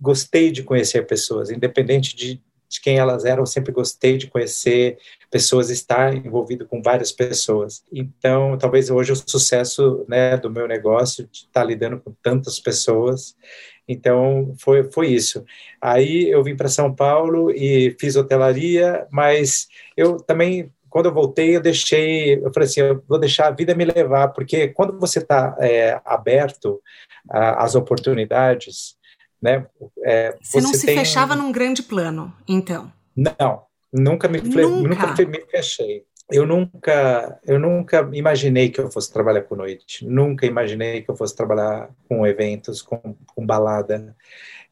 [0.00, 2.42] gostei de conhecer pessoas, independente de,
[2.74, 4.98] de quem elas eram, eu sempre gostei de conhecer
[5.30, 7.84] pessoas, estar envolvido com várias pessoas.
[7.92, 13.36] Então, talvez hoje o sucesso né, do meu negócio, de estar lidando com tantas pessoas,
[13.86, 15.44] então, foi, foi isso.
[15.80, 21.56] Aí eu vim para São Paulo e fiz hotelaria, mas eu também, quando eu voltei,
[21.56, 25.20] eu deixei, eu falei assim, eu vou deixar a vida me levar, porque quando você
[25.20, 26.82] está é, aberto
[27.28, 28.96] às oportunidades,
[29.44, 29.66] né?
[30.02, 30.96] É, você, você, não se tem...
[30.96, 32.90] fechava num grande plano, então?
[33.14, 35.06] Não, nunca me, nunca.
[35.06, 40.46] nunca me fechei eu nunca, eu nunca imaginei que eu fosse trabalhar com noite, nunca
[40.46, 44.16] imaginei que eu fosse trabalhar com eventos, com, com balada.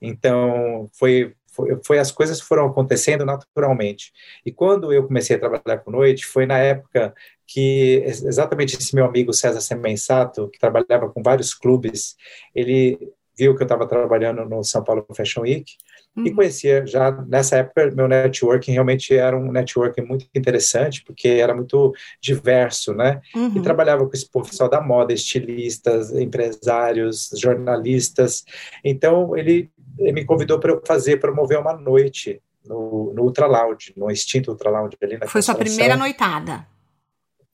[0.01, 4.13] Então, foi, foi, foi, as coisas foram acontecendo naturalmente.
[4.47, 7.15] E quando eu comecei a trabalhar com noite, foi na época
[7.47, 12.17] que exatamente esse meu amigo César Semensato, que trabalhava com vários clubes,
[12.55, 12.99] ele
[13.37, 15.73] viu que eu estava trabalhando no São Paulo Fashion Week,
[16.17, 16.27] Uhum.
[16.27, 21.55] E conhecia já nessa época meu networking realmente era um networking muito interessante porque era
[21.55, 23.21] muito diverso, né?
[23.35, 23.57] Uhum.
[23.57, 28.45] E trabalhava com esse pessoal da moda, estilistas, empresários, jornalistas.
[28.85, 33.95] Então ele, ele me convidou para eu fazer promover uma noite no, no Ultra Lounge,
[33.97, 36.67] no extinto Ultra Lounge ali na Foi sua primeira noitada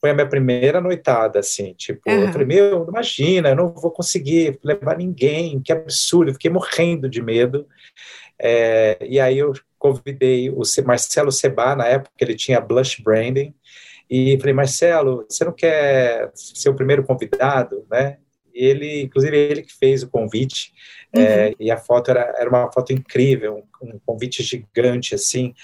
[0.01, 2.27] foi a minha primeira noitada, assim, tipo, uhum.
[2.27, 7.09] eu falei, meu, imagina, eu não vou conseguir levar ninguém, que absurdo, eu fiquei morrendo
[7.09, 7.67] de medo,
[8.39, 13.55] é, e aí eu convidei o Marcelo Seba, na época ele tinha Blush Branding,
[14.11, 18.17] e falei, Marcelo, você não quer ser o primeiro convidado, né?
[18.55, 20.73] Ele, inclusive, ele que fez o convite,
[21.15, 21.23] uhum.
[21.23, 25.55] é, e a foto era, era uma foto incrível, um, um convite gigante, assim,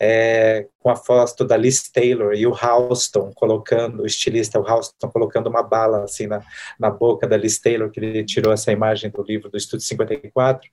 [0.00, 5.08] é, com a foto da Liz Taylor e o Houston colocando, o estilista, o Houston
[5.08, 6.42] colocando uma bala assim na,
[6.78, 10.68] na boca da Liz Taylor, que ele tirou essa imagem do livro do Estúdio 54,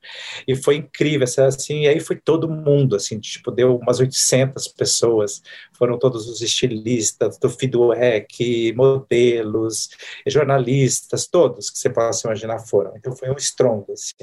[0.45, 5.41] e foi incrível, assim, e aí foi todo mundo, assim, tipo, deu umas 800 pessoas,
[5.71, 9.89] foram todos os estilistas do feedback, modelos,
[10.27, 14.20] jornalistas, todos que você possa imaginar foram, então foi um estrondo, assim,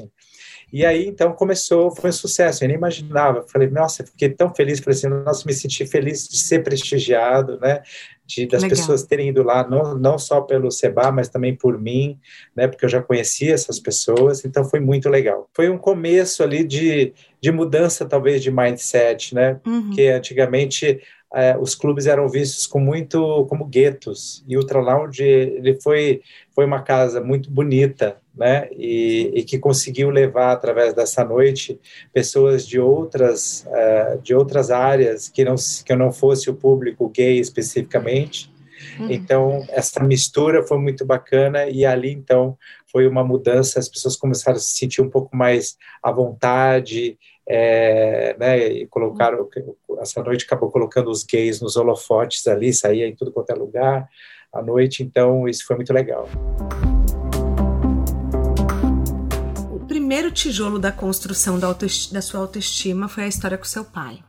[0.70, 3.42] e aí, então, começou, foi um sucesso, eu nem imaginava.
[3.48, 7.82] Falei, nossa, fiquei tão feliz, falei assim, nossa, me senti feliz de ser prestigiado, né?
[8.26, 8.76] De, das Legal.
[8.76, 12.18] pessoas terem ido lá, não, não só pelo Seba, mas também por mim,
[12.54, 12.68] né?
[12.68, 15.48] Porque eu já conhecia essas pessoas, então foi muito legal.
[15.54, 19.58] Foi um começo ali de, de mudança, talvez, de mindset, né?
[19.66, 19.90] Uhum.
[19.90, 21.00] Que antigamente
[21.34, 26.22] é, os clubes eram vistos com muito como guetos e o Ultra Lounge ele foi
[26.54, 31.79] foi uma casa muito bonita né e, e que conseguiu levar através dessa noite
[32.12, 37.38] pessoas de outras uh, de outras áreas que não que não fosse o público gay
[37.38, 38.51] especificamente
[38.98, 39.11] uhum.
[39.11, 42.57] então essa mistura foi muito bacana e ali então
[42.90, 47.18] foi uma mudança as pessoas começaram a se sentir um pouco mais à vontade
[47.51, 49.48] é, né, e colocaram,
[50.01, 54.07] essa noite acabou colocando os gays nos holofotes ali, saía em tudo quanto é lugar
[54.53, 56.29] à noite, então isso foi muito legal.
[60.09, 64.21] Primeiro tijolo da construção da, da sua autoestima foi a história com seu pai.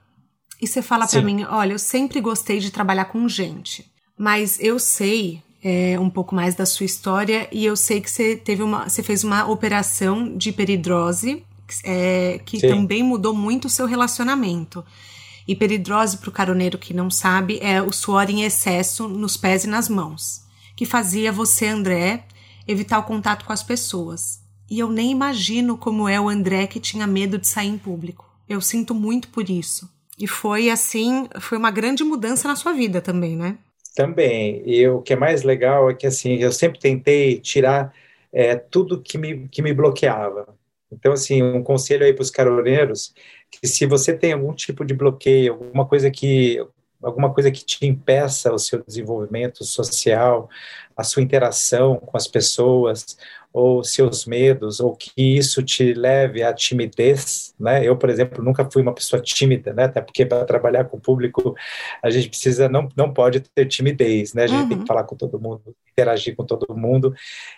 [0.62, 4.78] E você fala para mim, olha, eu sempre gostei de trabalhar com gente, mas eu
[4.78, 8.90] sei é, um pouco mais da sua história e eu sei que você teve uma,
[8.90, 11.46] você fez uma operação de peridrose
[11.86, 12.68] é, que Sim.
[12.68, 14.84] também mudou muito o seu relacionamento.
[15.48, 19.68] Hiperidrose, para o caroneiro que não sabe, é o suor em excesso nos pés e
[19.68, 20.42] nas mãos,
[20.76, 22.26] que fazia você, André,
[22.68, 24.39] evitar o contato com as pessoas.
[24.70, 28.30] E eu nem imagino como é o André que tinha medo de sair em público.
[28.48, 29.90] Eu sinto muito por isso.
[30.18, 33.58] E foi assim, foi uma grande mudança na sua vida também, né?
[33.96, 34.62] Também.
[34.66, 37.94] E o que é mais legal é que assim, eu sempre tentei tirar
[38.32, 40.48] é, tudo que me, que me bloqueava.
[40.92, 43.14] Então, assim, um conselho aí para os caroneiros,
[43.52, 46.60] que se você tem algum tipo de bloqueio, alguma coisa que
[47.02, 50.50] alguma coisa que te impeça o seu desenvolvimento social,
[50.98, 53.18] a sua interação com as pessoas,
[53.60, 57.86] ou seus medos, ou que isso te leve à timidez, né?
[57.86, 59.84] Eu, por exemplo, nunca fui uma pessoa tímida, né?
[59.84, 61.56] Até porque para trabalhar com o público
[62.02, 64.44] a gente precisa não não pode ter timidez, né?
[64.44, 64.70] A gente uhum.
[64.70, 64.88] tem que uhum.
[64.88, 67.14] falar com todo mundo, interagir com todo mundo.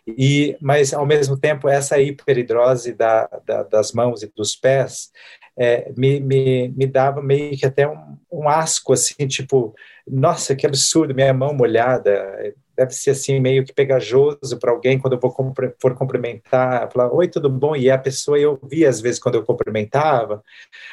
[0.08, 5.12] E mas ao mesmo tempo essa hiperidrose da, da das mãos e dos pés
[5.58, 9.76] é, me, me, me dava meio que até um, um asco assim, tipo,
[10.08, 15.14] nossa, que absurdo, minha mão molhada, deve ser assim meio que pegajoso para alguém quando
[15.14, 15.34] eu vou
[15.80, 17.76] for cumprimentar, falar oi, tudo bom?
[17.76, 20.44] E a pessoa eu via às vezes quando eu cumprimentava,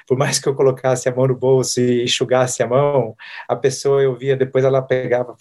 [0.06, 3.16] por mais que eu colocasse a mão no bolso e enxugasse a mão,
[3.48, 5.36] a pessoa eu via depois ela pegava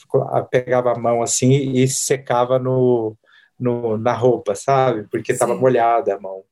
[0.49, 3.15] pegava a mão assim e secava no,
[3.59, 5.03] no na roupa, sabe?
[5.09, 6.43] Porque estava molhada a mão.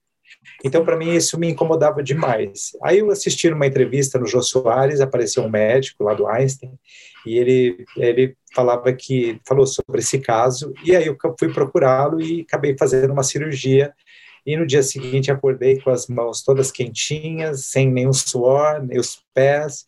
[0.63, 2.71] Então, para mim, isso me incomodava demais.
[2.83, 6.73] Aí eu assisti uma entrevista no Jô Soares, apareceu um médico lá do Einstein,
[7.25, 12.41] e ele, ele falava que, falou sobre esse caso, e aí eu fui procurá-lo e
[12.41, 13.93] acabei fazendo uma cirurgia,
[14.45, 19.23] e no dia seguinte acordei com as mãos todas quentinhas, sem nenhum suor, nem os
[19.33, 19.85] pés,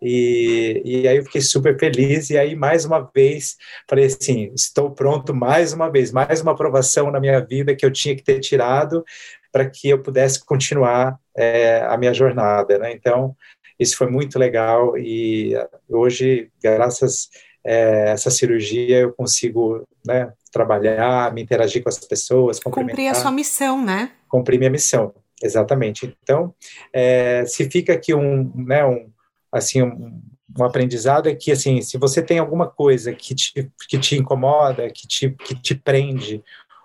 [0.00, 3.56] e, e aí eu fiquei super feliz, e aí mais uma vez
[3.88, 7.90] falei assim, estou pronto mais uma vez, mais uma aprovação na minha vida que eu
[7.90, 9.04] tinha que ter tirado,
[9.50, 12.92] para que eu pudesse continuar é, a minha jornada, né?
[12.92, 13.34] Então,
[13.78, 15.54] isso foi muito legal e
[15.88, 22.58] hoje, graças a é, essa cirurgia, eu consigo né, trabalhar, me interagir com as pessoas,
[22.58, 24.10] cumprir a sua missão, né?
[24.28, 26.16] Cumprir minha missão, exatamente.
[26.22, 26.54] Então,
[26.92, 29.10] é, se fica aqui um, né, um
[29.52, 30.20] assim, um,
[30.58, 34.90] um aprendizado é que, assim, se você tem alguma coisa que te, que te incomoda,
[34.90, 36.42] que te, que te prende,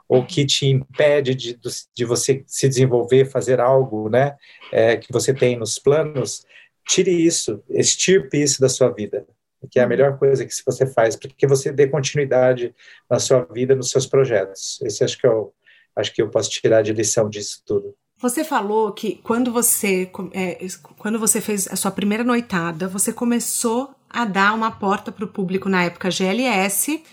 [0.08, 1.60] ou que te impede de,
[1.95, 4.36] de você se desenvolver, fazer algo, né,
[4.71, 6.45] é, que você tem nos planos,
[6.88, 9.26] tire isso, extirpe isso da sua vida,
[9.71, 9.89] que é a uhum.
[9.89, 12.76] melhor coisa que você faz, porque você dê continuidade
[13.10, 14.80] na sua vida, nos seus projetos.
[14.84, 15.54] Esse acho que eu
[15.95, 17.95] acho que eu posso tirar de lição disso tudo.
[18.23, 20.65] Você falou que quando você é,
[20.97, 25.27] quando você fez a sua primeira noitada, você começou a dar uma porta para o
[25.27, 27.03] público na época GLS,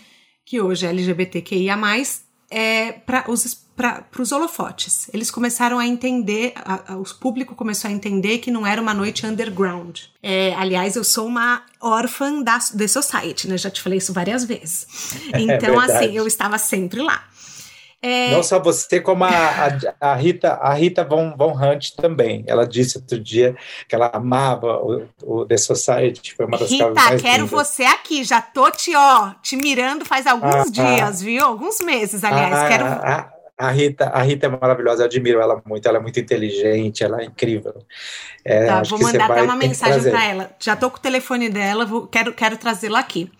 [0.45, 1.77] que hoje é LGBTQIA+,
[2.49, 3.43] é, para os
[3.75, 5.09] para os holofotes.
[5.13, 8.93] Eles começaram a entender, a, a, o público começou a entender que não era uma
[8.93, 10.01] noite underground.
[10.21, 13.57] É, aliás, eu sou uma órfã da The Society, né?
[13.57, 14.87] Já te falei isso várias vezes.
[15.33, 17.23] É então, é assim, eu estava sempre lá.
[18.01, 18.31] É...
[18.31, 22.43] Não só você, como a, a, a, Rita, a Rita Von, Von Hunt também.
[22.47, 23.55] Ela disse outro dia
[23.87, 27.51] que ela amava o, o The Society, foi uma das Rita, mais quero lindas.
[27.51, 31.45] você aqui, já tô te, ó, te mirando faz alguns ah, dias, ah, viu?
[31.45, 32.53] Alguns meses, aliás.
[32.53, 32.85] Ah, quero...
[32.85, 37.03] a, a, Rita, a Rita é maravilhosa, eu admiro ela muito, ela é muito inteligente,
[37.03, 37.85] ela é incrível.
[38.43, 40.51] É, tá, vou mandar até uma mensagem para ela.
[40.59, 43.31] Já tô com o telefone dela, vou, quero, quero trazê-la aqui.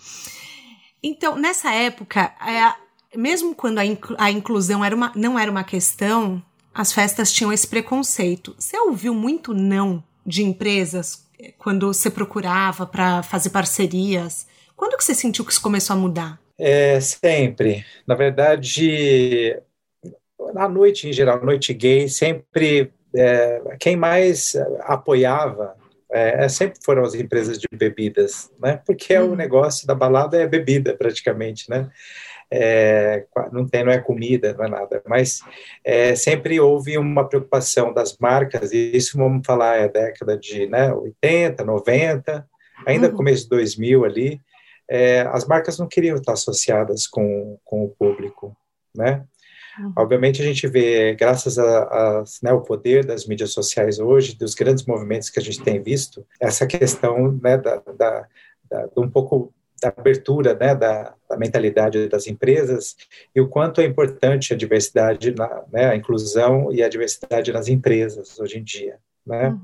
[1.02, 3.84] Então, nessa época, é, mesmo quando a,
[4.18, 6.42] a inclusão era uma, não era uma questão,
[6.74, 8.56] as festas tinham esse preconceito.
[8.58, 14.48] Você ouviu muito não de empresas eh, quando você procurava para fazer parcerias?
[14.76, 16.40] Quando que você sentiu que isso começou a mudar?
[16.58, 17.86] É, sempre.
[18.06, 19.60] Na verdade,
[20.54, 25.76] na noite em geral, noite gay, sempre é, quem mais apoiava
[26.12, 28.82] é, sempre foram as empresas de bebidas, né?
[28.86, 29.32] Porque hum.
[29.32, 31.90] o negócio da balada é bebida praticamente, né?
[32.52, 35.40] é, não tem, não é comida, não é nada, mas
[35.86, 40.94] é, sempre houve uma preocupação das marcas, e isso vamos falar é década de né,
[40.94, 42.46] 80, 90,
[42.86, 43.16] ainda uhum.
[43.16, 44.42] começo de 2000 ali,
[44.90, 48.56] é, as marcas não queriam estar associadas com, com o público,
[48.94, 49.24] né?
[49.80, 49.94] Uhum.
[49.98, 55.30] Obviamente a gente vê, graças ao né, poder das mídias sociais hoje, dos grandes movimentos
[55.30, 58.28] que a gente tem visto, essa questão né, da, da,
[58.70, 62.96] da, um pouco da abertura né, da, da, mentalidade das empresas
[63.36, 67.68] e o quanto é importante a diversidade, na, né, a inclusão e a diversidade nas
[67.68, 68.98] empresas hoje em dia.
[69.26, 69.50] Né?
[69.50, 69.60] Uhum.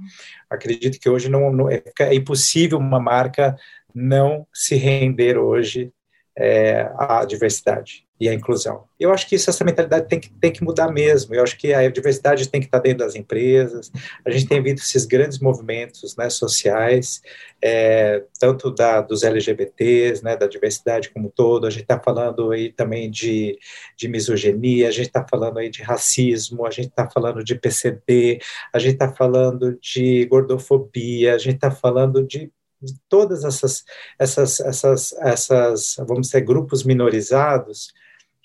[0.49, 3.55] Acredito que hoje não, não é, é, impossível uma marca
[3.93, 5.91] não se render hoje
[6.37, 8.85] é, à diversidade e a inclusão.
[8.99, 11.35] Eu acho que isso, essa mentalidade tem que, tem que mudar mesmo.
[11.35, 13.91] Eu acho que a diversidade tem que estar dentro das empresas.
[14.25, 17.21] A gente tem visto esses grandes movimentos né, sociais,
[17.61, 21.67] é, tanto da, dos LGBTs, né, da diversidade como todo.
[21.67, 23.57] A gente está falando aí também de,
[23.95, 28.39] de misoginia, a gente está falando aí de racismo, a gente está falando de PCD,
[28.73, 33.83] a gente está falando de gordofobia, a gente está falando de de todas essas,
[34.19, 37.93] essas, essas, essas, vamos dizer, grupos minorizados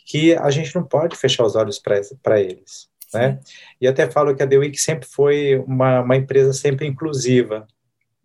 [0.07, 2.88] que a gente não pode fechar os olhos para eles.
[3.12, 3.38] Né?
[3.81, 7.66] E até falo que a The Week sempre foi uma, uma empresa sempre inclusiva.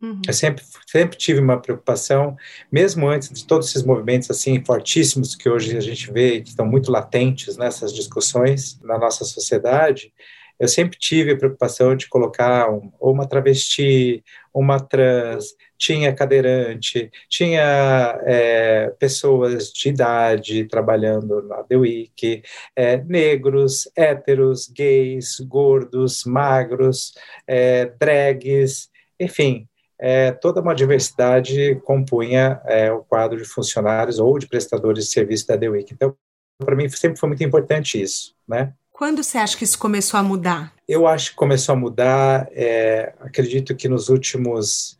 [0.02, 0.22] Uhum.
[0.28, 2.38] Eu sempre, sempre tive uma preocupação,
[2.72, 6.66] mesmo antes de todos esses movimentos assim fortíssimos que hoje a gente vê, que estão
[6.66, 10.14] muito latentes nessas discussões na nossa sociedade,
[10.60, 18.20] eu sempre tive a preocupação de colocar um, uma travesti, uma trans, tinha cadeirante, tinha
[18.26, 22.42] é, pessoas de idade trabalhando na The Week,
[22.76, 27.14] é, negros, héteros, gays, gordos, magros,
[27.46, 28.90] é, drags,
[29.20, 29.68] enfim,
[30.00, 35.48] é, toda uma diversidade compunha é, o quadro de funcionários ou de prestadores de serviço
[35.48, 35.94] da The Week.
[35.94, 36.16] Então,
[36.64, 38.74] para mim sempre foi muito importante isso, né?
[38.98, 40.74] Quando você acha que isso começou a mudar?
[40.88, 44.98] Eu acho que começou a mudar, é, acredito que nos últimos,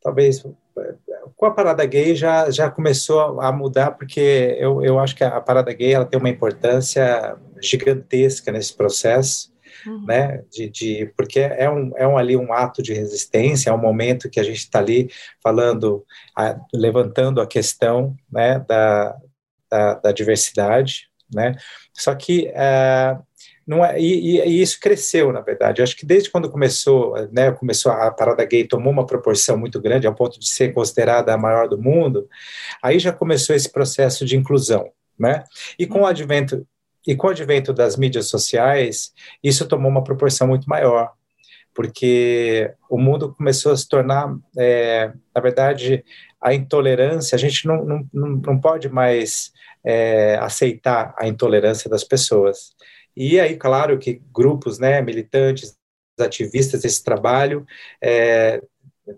[0.00, 0.46] talvez,
[1.34, 5.40] com a parada gay já, já começou a mudar, porque eu, eu acho que a
[5.40, 9.52] parada gay ela tem uma importância gigantesca nesse processo,
[9.84, 10.06] uhum.
[10.06, 13.78] né, de, de, porque é um, é um ali um ato de resistência, é um
[13.78, 15.10] momento que a gente está ali
[15.42, 16.04] falando,
[16.36, 19.16] a, levantando a questão, né, da,
[19.68, 21.56] da, da diversidade, né?
[21.92, 23.22] Só que uh,
[23.66, 25.80] não é, e, e, isso cresceu, na verdade.
[25.80, 29.80] Eu acho que desde quando começou, né, começou a parada gay tomou uma proporção muito
[29.80, 32.28] grande, ao ponto de ser considerada a maior do mundo,
[32.82, 35.44] aí já começou esse processo de inclusão, né?
[35.78, 36.66] E com o advento
[37.06, 39.12] e com o advento das mídias sociais,
[39.42, 41.12] isso tomou uma proporção muito maior,
[41.74, 46.02] porque o mundo começou a se tornar, é, na verdade,
[46.40, 49.52] a intolerância, a gente não, não, não pode mais
[49.84, 52.70] é, aceitar a intolerância das pessoas.
[53.16, 55.76] E aí, claro, que grupos né, militantes,
[56.18, 57.66] ativistas, esse trabalho
[58.02, 58.60] é,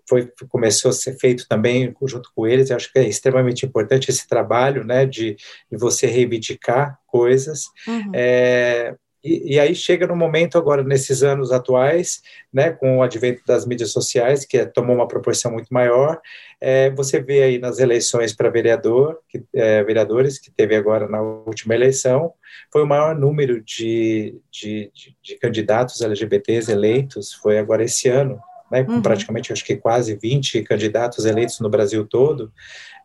[0.08, 2.70] foi, começou a ser feito também junto com eles.
[2.70, 5.36] Eu acho que é extremamente importante esse trabalho né, de,
[5.70, 7.64] de você reivindicar coisas.
[7.86, 8.10] Uhum.
[8.14, 8.94] É,
[9.26, 12.22] e, e, aí chega no momento agora, nesses anos atuais,
[12.52, 16.20] né, com o advento das mídias sociais, que é, tomou uma proporção muito maior,
[16.60, 21.20] é, você vê aí nas eleições para vereador, que, é, vereadores, que teve agora na
[21.20, 22.32] última eleição,
[22.72, 28.38] foi o maior número de, de, de, de candidatos LGBTs eleitos, foi agora esse ano,
[28.70, 29.02] né, com uhum.
[29.02, 32.52] praticamente acho que quase 20 candidatos eleitos no Brasil todo,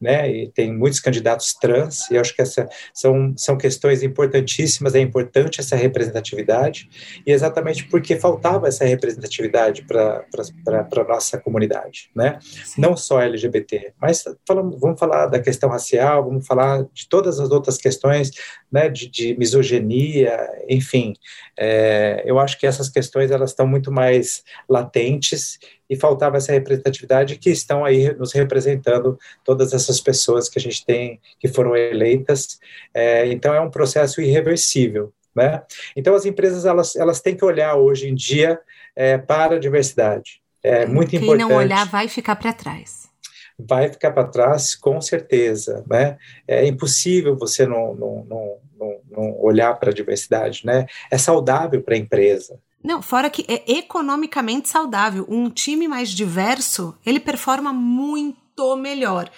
[0.02, 4.99] né, e tem muitos candidatos trans, e acho que essa são, são questões importantíssimas, é
[4.99, 6.89] importante essa representatividade,
[7.26, 10.26] e exatamente porque faltava essa representatividade para
[10.74, 12.82] a nossa comunidade, né, Sim.
[12.82, 17.52] não só LGBT, mas falamos, vamos falar da questão racial, vamos falar de todas as
[17.52, 18.32] outras questões,
[18.72, 20.38] né, de, de misoginia,
[20.68, 21.14] enfim,
[21.58, 25.60] é, eu acho que essas questões elas estão muito mais latentes
[25.91, 30.85] e faltava essa representatividade que estão aí nos representando todas essas pessoas que a gente
[30.85, 32.61] tem que foram eleitas.
[32.93, 35.11] É, então é um processo irreversível.
[35.35, 35.61] Né?
[35.93, 38.57] Então as empresas elas, elas têm que olhar hoje em dia
[38.95, 40.41] é, para a diversidade.
[40.63, 41.45] É muito Quem importante.
[41.45, 43.11] Quem não olhar vai ficar para trás
[43.59, 46.17] vai ficar para trás com certeza, né?
[46.47, 50.87] É impossível você não, não, não, não, não olhar para a diversidade, né?
[51.11, 55.25] É saudável para a empresa, não, fora que é economicamente saudável.
[55.29, 59.29] Um time mais diverso, ele performa muito melhor.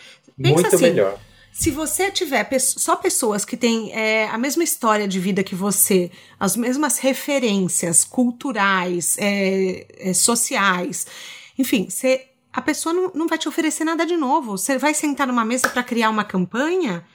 [0.42, 1.20] Pensa muito assim, melhor.
[1.52, 6.10] Se você tiver só pessoas que têm é, a mesma história de vida que você,
[6.40, 11.06] as mesmas referências culturais, é, é, sociais,
[11.58, 14.58] enfim, você, a pessoa não, não vai te oferecer nada de novo.
[14.58, 17.06] Você vai sentar numa mesa para criar uma campanha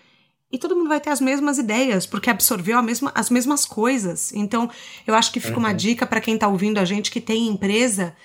[0.50, 4.32] e todo mundo vai ter as mesmas ideias, porque absorveu mesma, as mesmas coisas.
[4.32, 4.70] Então,
[5.06, 5.60] eu acho que fica uhum.
[5.60, 8.16] uma dica para quem está ouvindo a gente que tem empresa.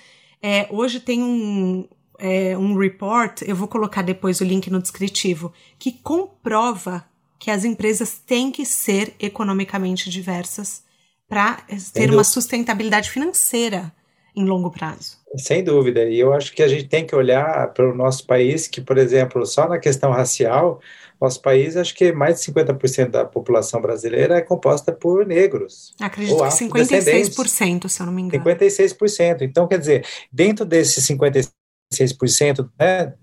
[0.42, 1.86] É, hoje tem um,
[2.18, 7.04] é, um report, eu vou colocar depois o link no descritivo, que comprova
[7.38, 10.82] que as empresas têm que ser economicamente diversas
[11.28, 11.62] para
[11.92, 13.92] ter uma sustentabilidade financeira
[14.36, 15.18] em longo prazo.
[15.36, 16.04] Sem dúvida.
[16.04, 18.98] E eu acho que a gente tem que olhar para o nosso país, que, por
[18.98, 20.80] exemplo, só na questão racial,
[21.24, 25.94] nosso país, acho que mais de 50% da população brasileira é composta por negros.
[26.00, 28.44] Acredito que 56%, se eu não me engano.
[28.44, 29.42] 56%.
[29.42, 33.14] Então, quer dizer, dentro desses 56% né,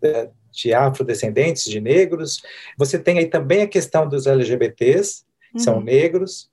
[0.52, 2.41] de afrodescendentes, de negros,
[2.78, 5.64] você tem aí também a questão dos LGBTs, que uhum.
[5.64, 6.49] são negros,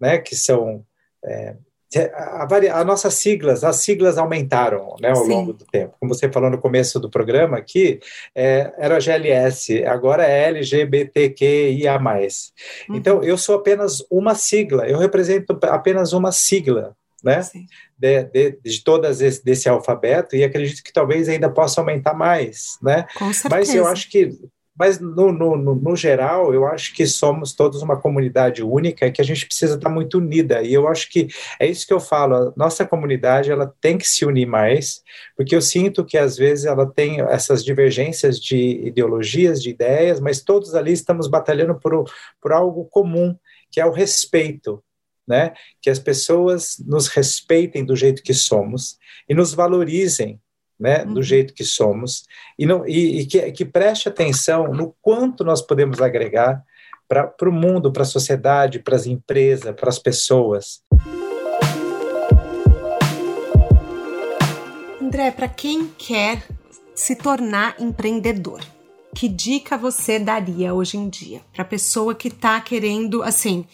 [0.00, 0.84] né, que são
[1.24, 1.56] é,
[1.98, 5.30] a, a, a, nossas siglas, as siglas aumentaram né, ao Sim.
[5.30, 5.94] longo do tempo.
[5.98, 8.00] Como você falou no começo do programa aqui,
[8.34, 11.98] é, era GLS, agora é LGBTQIA+.
[11.98, 12.96] Uhum.
[12.96, 17.40] Então, eu sou apenas uma sigla, eu represento apenas uma sigla, né?
[17.98, 22.78] De, de, de, todas esse, desse alfabeto, e acredito que talvez ainda possa aumentar mais,
[22.82, 23.06] né?
[23.16, 23.48] Com certeza.
[23.48, 24.38] Mas eu acho que
[24.76, 29.20] mas, no, no, no, no, geral, eu acho que somos todos uma comunidade única que
[29.20, 30.62] a gente precisa estar muito unida.
[30.62, 31.28] E eu acho que
[31.60, 35.00] é isso que eu falo, a nossa comunidade ela tem que se unir mais,
[35.36, 40.42] porque eu sinto que, às vezes, ela tem essas divergências de ideologias, de ideias, mas
[40.42, 42.04] todos ali estamos batalhando por,
[42.40, 43.36] por algo comum,
[43.70, 44.82] que é o respeito.
[45.26, 45.54] Né?
[45.80, 50.38] Que as pessoas nos respeitem do jeito que somos e nos valorizem
[50.84, 51.14] né, uhum.
[51.14, 52.24] do jeito que somos,
[52.58, 56.62] e, não, e, e que, que, preste atenção no quanto nós podemos agregar
[57.08, 60.82] para o mundo, para a sociedade, para as empresas, para as pessoas.
[65.00, 66.42] André, para quem quer
[66.94, 68.60] se tornar empreendedor.
[69.14, 73.64] Que dica você daria hoje em dia para pessoa que está querendo, assim,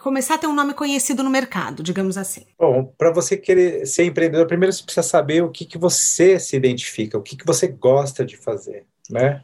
[0.00, 2.46] começar a ter um nome conhecido no mercado, digamos assim?
[2.58, 6.56] Bom, para você querer ser empreendedor, primeiro você precisa saber o que, que você se
[6.56, 9.42] identifica, o que, que você gosta de fazer, né?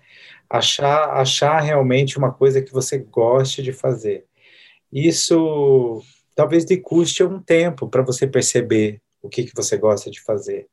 [0.48, 4.24] Achar, achar realmente uma coisa que você goste de fazer.
[4.92, 6.02] Isso
[6.34, 10.66] talvez lhe custe um tempo para você perceber o que, que você gosta de fazer.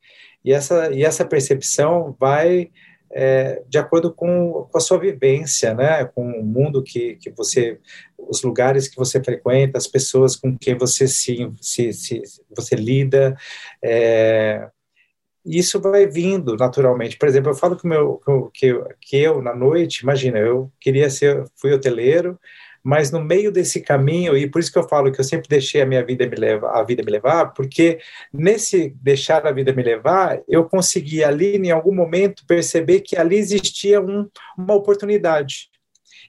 [0.43, 2.71] E essa, e essa percepção vai
[3.11, 7.79] é, de acordo com, com, a sua vivência, né, com o mundo que, que você,
[8.17, 12.21] os lugares que você frequenta, as pessoas com quem você se, se, se
[12.55, 13.35] você lida,
[13.83, 14.69] é,
[15.45, 17.17] isso vai vindo naturalmente.
[17.17, 18.21] Por exemplo, eu falo que, meu,
[18.53, 22.39] que, que eu, na noite, imagina, eu queria ser, fui hoteleiro,
[22.89, 25.79] mas no meio desse caminho, e por isso que eu falo que eu sempre deixei
[25.79, 27.99] a minha vida me levar, a vida me levar, porque
[28.33, 33.35] nesse deixar a vida me levar, eu consegui ali, em algum momento, perceber que ali
[33.35, 34.27] existia um,
[34.57, 35.69] uma oportunidade.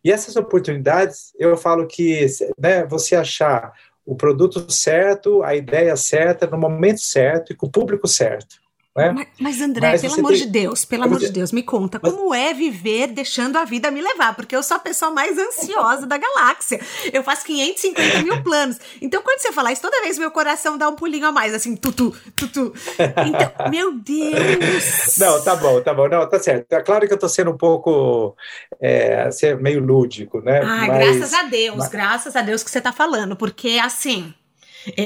[0.05, 2.27] E essas oportunidades, eu falo que
[2.59, 3.73] né, você achar
[4.05, 8.57] o produto certo, a ideia certa, no momento certo e com o público certo.
[9.01, 9.13] Né?
[9.13, 10.39] Mas, mas, André, mas pelo amor tem...
[10.39, 12.13] de Deus, pelo amor de Deus, me conta, mas...
[12.13, 14.35] como é viver deixando a vida me levar?
[14.35, 16.81] Porque eu sou a pessoa mais ansiosa da galáxia.
[17.13, 18.79] Eu faço 550 mil planos.
[19.01, 21.77] Então, quando você falar isso, toda vez meu coração dá um pulinho a mais, assim,
[21.77, 22.73] tutu, tutu.
[22.99, 25.17] Então, meu Deus!
[25.19, 26.09] Não, tá bom, tá bom.
[26.09, 26.73] Não, tá certo.
[26.73, 28.37] É claro que eu tô sendo um pouco
[28.81, 29.29] é,
[29.61, 30.61] meio lúdico, né?
[30.65, 34.35] Ah, graças a Deus, graças a Deus que você tá falando, porque assim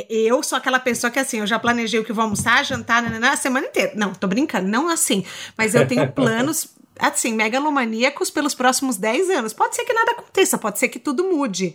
[0.08, 3.32] eu sou aquela pessoa que, assim, eu já planejei o que vou almoçar, jantar, nanana,
[3.32, 3.92] a semana inteira.
[3.94, 5.24] Não, tô brincando, não assim.
[5.56, 6.68] Mas eu tenho planos,
[6.98, 9.52] assim, megalomaníacos pelos próximos 10 anos.
[9.52, 11.74] Pode ser que nada aconteça, pode ser que tudo mude.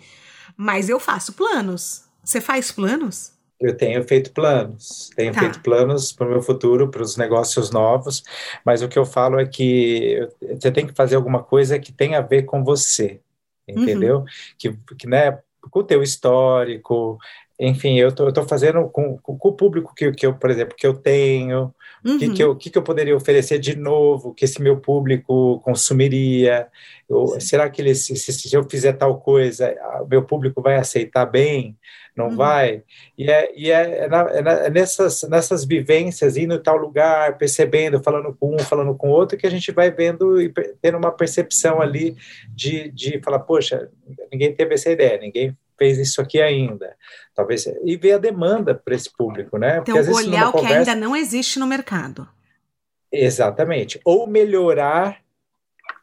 [0.55, 2.03] Mas eu faço planos.
[2.23, 3.31] Você faz planos?
[3.59, 5.41] Eu tenho feito planos, tenho tá.
[5.41, 8.23] feito planos para o meu futuro, para os negócios novos,
[8.63, 12.19] mas o que eu falo é que você tem que fazer alguma coisa que tenha
[12.19, 13.19] a ver com você,
[13.67, 14.19] entendeu?
[14.19, 14.25] Uhum.
[14.57, 15.39] Que, que, né,
[15.69, 17.19] com o teu histórico,
[17.59, 20.49] enfim, eu tô, eu tô fazendo com, com, com, o público que, que eu, por
[20.49, 21.73] exemplo, que eu tenho,
[22.05, 22.17] o uhum.
[22.17, 26.67] que, que, eu, que, que eu poderia oferecer de novo, que esse meu público consumiria,
[27.09, 31.25] eu, será que ele, se, se, eu fizer tal coisa, o meu público vai aceitar
[31.25, 31.77] bem,
[32.15, 32.37] não uhum.
[32.37, 32.81] vai?
[33.17, 38.01] E é, e é, é, na, é, nessas, nessas vivências, indo em tal lugar, percebendo,
[38.01, 40.49] falando com um, falando com outro, que a gente vai vendo e
[40.81, 42.15] tendo uma percepção ali
[42.55, 43.89] de, de falar, poxa,
[44.31, 46.95] ninguém teve essa ideia, ninguém fez isso aqui ainda.
[47.33, 49.77] Talvez e ver a demanda para esse público, né?
[49.77, 50.83] Porque, então, olhar o conversa...
[50.83, 52.27] que ainda não existe no mercado.
[53.11, 53.99] Exatamente.
[54.05, 55.21] Ou melhorar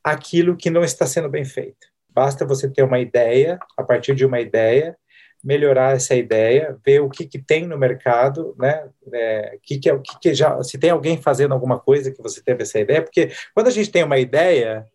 [0.02, 1.86] aquilo que não está sendo bem feito.
[2.08, 4.96] Basta você ter uma ideia, a partir de uma ideia,
[5.44, 8.88] melhorar essa ideia, ver o que, que tem no mercado, né?
[9.12, 12.42] É, que que, é, que, que já, se tem alguém fazendo alguma coisa que você
[12.42, 14.86] teve essa ideia, porque quando a gente tem uma ideia,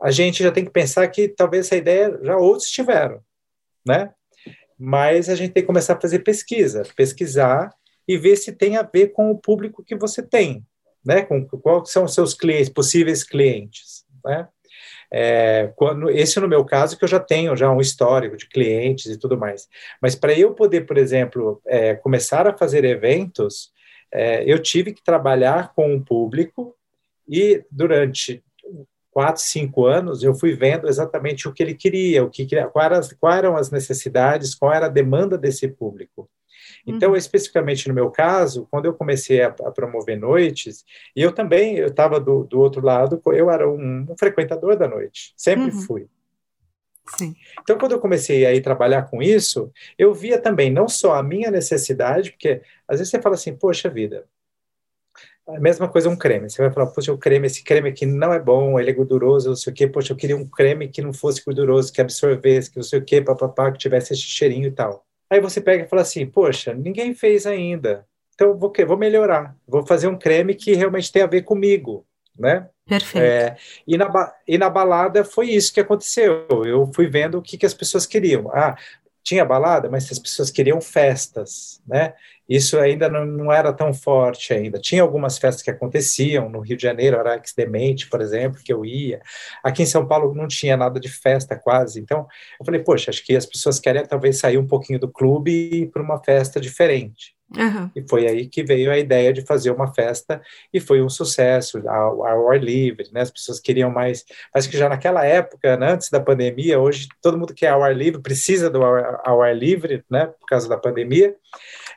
[0.00, 3.20] a gente já tem que pensar que talvez essa ideia já outros tiveram
[3.84, 4.10] né?
[4.78, 7.70] Mas a gente tem que começar a fazer pesquisa, pesquisar
[8.06, 10.64] e ver se tem a ver com o público que você tem,
[11.04, 11.22] né?
[11.22, 14.48] Com quais são os seus clientes, possíveis clientes, né?
[15.12, 19.06] É, quando, esse no meu caso que eu já tenho já um histórico de clientes
[19.06, 19.68] e tudo mais.
[20.02, 23.72] Mas para eu poder, por exemplo, é, começar a fazer eventos,
[24.12, 26.74] é, eu tive que trabalhar com um público
[27.28, 28.42] e durante
[29.14, 32.98] quatro, cinco anos, eu fui vendo exatamente o que ele queria, o que quais, eram
[32.98, 36.28] as, quais eram as necessidades, qual era a demanda desse público.
[36.84, 37.16] Então, uhum.
[37.16, 40.84] especificamente no meu caso, quando eu comecei a, a promover noites,
[41.14, 44.88] e eu também, eu estava do, do outro lado, eu era um, um frequentador da
[44.88, 45.80] noite, sempre uhum.
[45.82, 46.08] fui.
[47.16, 47.36] Sim.
[47.62, 51.22] Então, quando eu comecei a ir trabalhar com isso, eu via também não só a
[51.22, 54.26] minha necessidade, porque às vezes você fala assim, poxa vida,
[55.46, 56.48] a mesma coisa um creme.
[56.48, 59.48] Você vai falar, poxa, o creme, esse creme aqui não é bom, ele é gorduroso,
[59.50, 59.86] não sei o quê.
[59.86, 63.04] Poxa, eu queria um creme que não fosse gorduroso, que absorvesse, que não sei o
[63.04, 65.04] quê, papapá, que tivesse esse cheirinho e tal.
[65.28, 68.06] Aí você pega e fala assim, poxa, ninguém fez ainda.
[68.34, 69.54] Então, vou, vou melhorar.
[69.66, 72.06] Vou fazer um creme que realmente tem a ver comigo,
[72.38, 72.68] né?
[72.86, 73.24] Perfeito.
[73.24, 76.46] É, e, na, e na balada foi isso que aconteceu.
[76.64, 78.50] Eu fui vendo o que, que as pessoas queriam.
[78.52, 78.76] Ah,
[79.24, 82.14] tinha balada, mas as pessoas queriam festas, né?
[82.48, 84.78] isso ainda não, não, era tão forte ainda.
[84.78, 88.84] Tinha algumas festas que aconteciam no Rio de Janeiro, Arax Demente, por exemplo, que eu
[88.84, 89.20] ia.
[89.62, 92.00] Aqui em São Paulo não tinha nada de festa quase.
[92.00, 92.26] Então,
[92.60, 95.82] eu falei, poxa, acho que as pessoas querem talvez sair um pouquinho do clube e
[95.82, 97.34] ir para uma festa diferente.
[97.56, 97.90] Uhum.
[97.94, 100.40] E foi aí que veio a ideia de fazer uma festa
[100.72, 103.22] e foi um sucesso ao, ao ar livre, né?
[103.22, 104.24] As pessoas queriam mais,
[104.54, 107.96] mas que já naquela época, né, antes da pandemia, hoje todo mundo quer ao ar
[107.96, 110.26] livre, precisa do ao, ao ar livre, né?
[110.26, 111.34] Por causa da pandemia.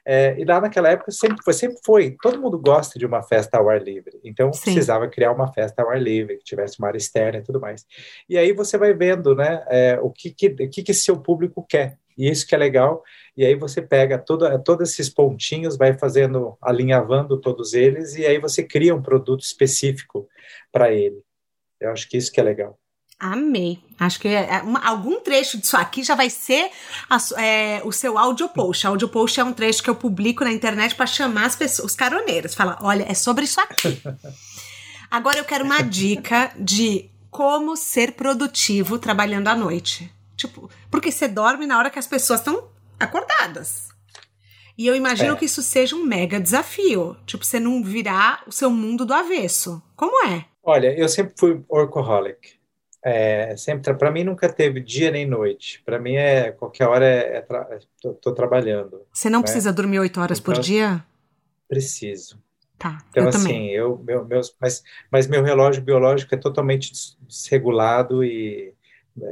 [0.06, 2.16] É, e lá naquela época sempre foi, sempre foi.
[2.22, 4.18] Todo mundo gosta de uma festa ao ar livre.
[4.24, 4.64] Então Sim.
[4.64, 7.86] precisava criar uma festa ao ar livre, que tivesse uma área externa e tudo mais.
[8.30, 11.98] E aí você vai vendo, né, é, o que que, que que seu público quer.
[12.18, 13.04] E isso que é legal.
[13.38, 18.40] E aí você pega todo, todos esses pontinhos, vai fazendo, alinhavando todos eles, e aí
[18.40, 20.28] você cria um produto específico
[20.72, 21.22] para ele.
[21.80, 22.80] Eu acho que isso que é legal.
[23.20, 23.80] Amei.
[24.00, 26.70] Acho que é, é, uma, algum trecho disso aqui já vai ser
[27.08, 28.86] a, é, o seu audio post.
[28.86, 31.96] Audio post é um trecho que eu publico na internet para chamar as pessoas, os
[31.96, 32.56] caroneiros.
[32.56, 34.02] Fala, olha, é sobre isso aqui.
[35.10, 40.12] Agora eu quero uma dica de como ser produtivo trabalhando à noite.
[40.36, 42.70] Tipo, porque você dorme na hora que as pessoas estão
[43.00, 43.90] acordadas.
[44.78, 45.36] E eu imagino é.
[45.36, 47.18] que isso seja um mega desafio.
[47.26, 49.82] Tipo, você não virar o seu mundo do avesso.
[49.96, 50.46] Como é?
[50.64, 52.58] Olha, eu sempre fui workaholic.
[53.04, 55.82] É, sempre para mim nunca teve dia nem noite.
[55.86, 59.02] Para mim é qualquer hora é, é tra tô, tô, trabalhando.
[59.14, 59.44] Você não né?
[59.44, 61.04] precisa dormir oito horas então, por dia?
[61.68, 62.38] Preciso.
[62.78, 62.98] Tá.
[63.10, 63.72] Então eu assim, também.
[63.72, 66.92] eu meu, meus, mas, mas meu relógio biológico é totalmente
[67.22, 68.74] desregulado e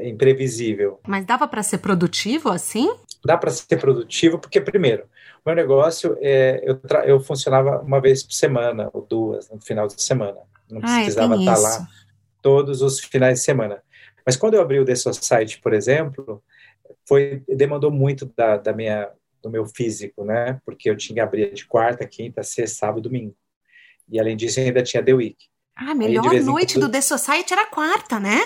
[0.02, 1.00] imprevisível.
[1.08, 2.94] Mas dava para ser produtivo assim?
[3.24, 5.06] Dá para ser produtivo porque primeiro,
[5.46, 10.02] meu negócio é eu, eu funcionava uma vez por semana ou duas no final de
[10.02, 10.38] semana.
[10.70, 11.88] Não ah, precisava estar lá
[12.42, 13.82] todos os finais de semana.
[14.26, 16.44] Mas quando eu abri o The Society, por exemplo,
[17.08, 19.10] foi demandou muito da, da minha
[19.42, 20.60] do meu físico, né?
[20.66, 23.36] Porque eu tinha que abrir de quarta, quinta, sexta, sábado, domingo.
[24.10, 25.38] E além disso, ainda tinha The Week.
[25.76, 26.88] Ah, melhor noite quando...
[26.88, 28.42] do The Society era quarta, né?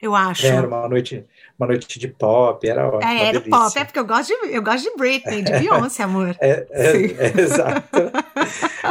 [0.00, 0.46] Eu acho.
[0.46, 1.26] Era uma noite,
[1.58, 3.10] uma noite de pop, era ótimo.
[3.10, 3.50] É, era delícia.
[3.50, 6.36] pop, é porque eu gosto de, eu gosto de Britney, de Beyoncé, amor.
[6.40, 7.98] É, é, é exato.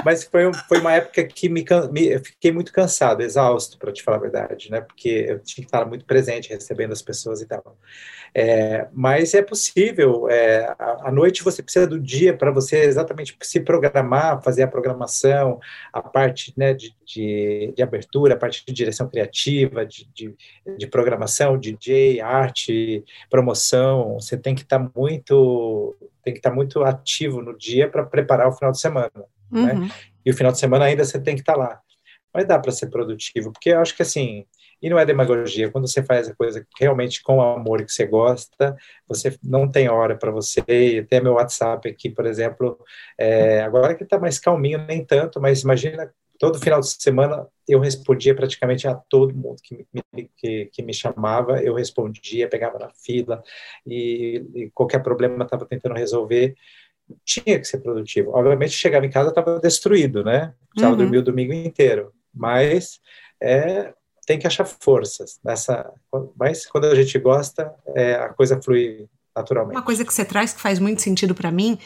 [0.04, 4.04] Mas foi, foi uma época que me, me eu fiquei muito cansado, exausto, para te
[4.04, 4.82] falar a verdade, né?
[4.82, 7.78] Porque eu tinha que estar muito presente, recebendo as pessoas e tal.
[8.34, 10.30] É, mas é possível.
[10.30, 15.60] É, à noite você precisa do dia para você exatamente se programar, fazer a programação,
[15.92, 20.36] a parte né, de, de, de abertura, a parte de direção criativa, de, de,
[20.78, 24.16] de programação, DJ, arte, promoção.
[24.16, 28.04] Você tem que estar tá muito tem que estar tá muito ativo no dia para
[28.04, 29.12] preparar o final de semana.
[29.52, 29.74] Né?
[29.74, 29.80] Uhum.
[29.82, 29.92] Né?
[30.26, 31.82] E o final de semana ainda você tem que estar tá lá.
[32.34, 34.46] Mas dá para ser produtivo, porque eu acho que assim,
[34.82, 38.76] e não é demagogia, quando você faz a coisa realmente com amor que você gosta,
[39.08, 40.64] você não tem hora para você.
[40.68, 42.78] E até meu WhatsApp aqui, por exemplo,
[43.18, 47.80] é, agora que está mais calminho, nem tanto, mas imagina todo final de semana eu
[47.80, 52.90] respondia praticamente a todo mundo que me, que, que me chamava, eu respondia, pegava na
[52.90, 53.44] fila
[53.86, 56.56] e, e qualquer problema estava tentando resolver.
[57.26, 58.32] Tinha que ser produtivo.
[58.32, 60.54] Obviamente, chegava em casa estava destruído, né?
[60.70, 61.00] Precisava uhum.
[61.00, 63.00] dormir o domingo inteiro, mas
[63.42, 63.94] é,
[64.26, 65.92] tem que achar forças nessa.
[66.38, 69.76] Mas quando a gente gosta, é, a coisa flui naturalmente.
[69.76, 71.78] Uma coisa que você traz que faz muito sentido para mim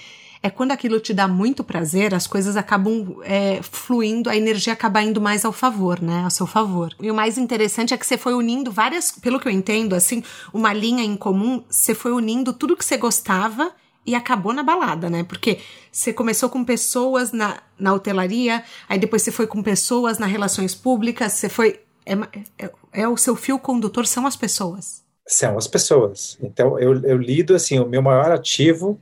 [0.43, 5.01] é quando aquilo te dá muito prazer, as coisas acabam é, fluindo, a energia acaba
[5.01, 6.23] indo mais ao favor, né?
[6.23, 6.95] Ao seu favor.
[6.99, 10.23] E o mais interessante é que você foi unindo várias, pelo que eu entendo, assim,
[10.51, 13.71] uma linha em comum, você foi unindo tudo que você gostava
[14.03, 15.23] e acabou na balada, né?
[15.23, 15.59] Porque
[15.91, 20.73] você começou com pessoas na, na hotelaria, aí depois você foi com pessoas nas relações
[20.73, 21.81] públicas, você foi.
[22.03, 22.13] É,
[22.57, 25.03] é, é o seu fio condutor, são as pessoas.
[25.27, 26.35] São as pessoas.
[26.41, 28.99] Então, eu, eu lido assim, o meu maior ativo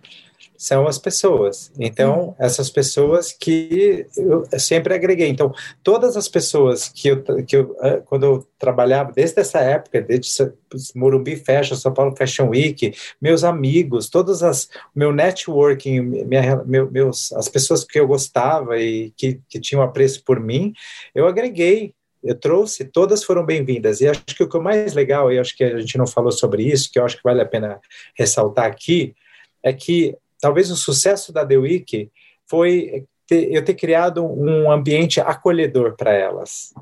[0.59, 1.71] são as pessoas.
[1.79, 2.35] Então, uhum.
[2.37, 5.29] essas pessoas que eu sempre agreguei.
[5.29, 10.01] Então, todas as pessoas que eu, que eu ah, quando eu trabalhava, desde essa época,
[10.01, 10.51] desde
[10.93, 17.31] Morumbi Fashion, São Paulo Fashion Week, meus amigos, todas as, meu networking, minha, meu, meus,
[17.31, 20.73] as pessoas que eu gostava e que, que tinham apreço por mim,
[21.15, 24.01] eu agreguei eu trouxe, todas foram bem-vindas.
[24.01, 26.33] E acho que o que é mais legal, e acho que a gente não falou
[26.33, 27.79] sobre isso, que eu acho que vale a pena
[28.13, 29.15] ressaltar aqui,
[29.63, 32.11] é que talvez o sucesso da The Week
[32.47, 36.73] foi ter, eu ter criado um ambiente acolhedor para elas.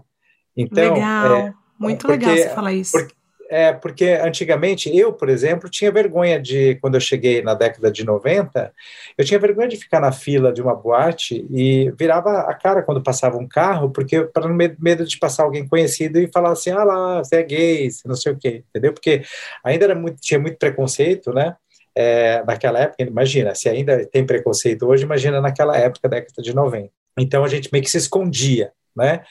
[0.55, 2.91] Então, legal, é, muito porque, legal você falar isso.
[2.91, 3.13] Porque,
[3.49, 8.03] é, porque antigamente eu, por exemplo, tinha vergonha de, quando eu cheguei na década de
[8.03, 8.73] 90,
[9.17, 13.03] eu tinha vergonha de ficar na fila de uma boate e virava a cara quando
[13.03, 17.23] passava um carro, porque para medo de passar alguém conhecido e falar assim, ah lá,
[17.23, 18.93] você é gay, você não sei o quê, entendeu?
[18.93, 19.23] Porque
[19.63, 21.55] ainda era muito, tinha muito preconceito, né?
[21.99, 26.91] É, naquela época, imagina, se ainda tem preconceito hoje, imagina naquela época, década de 90.
[27.17, 29.23] Então a gente meio que se escondia, né?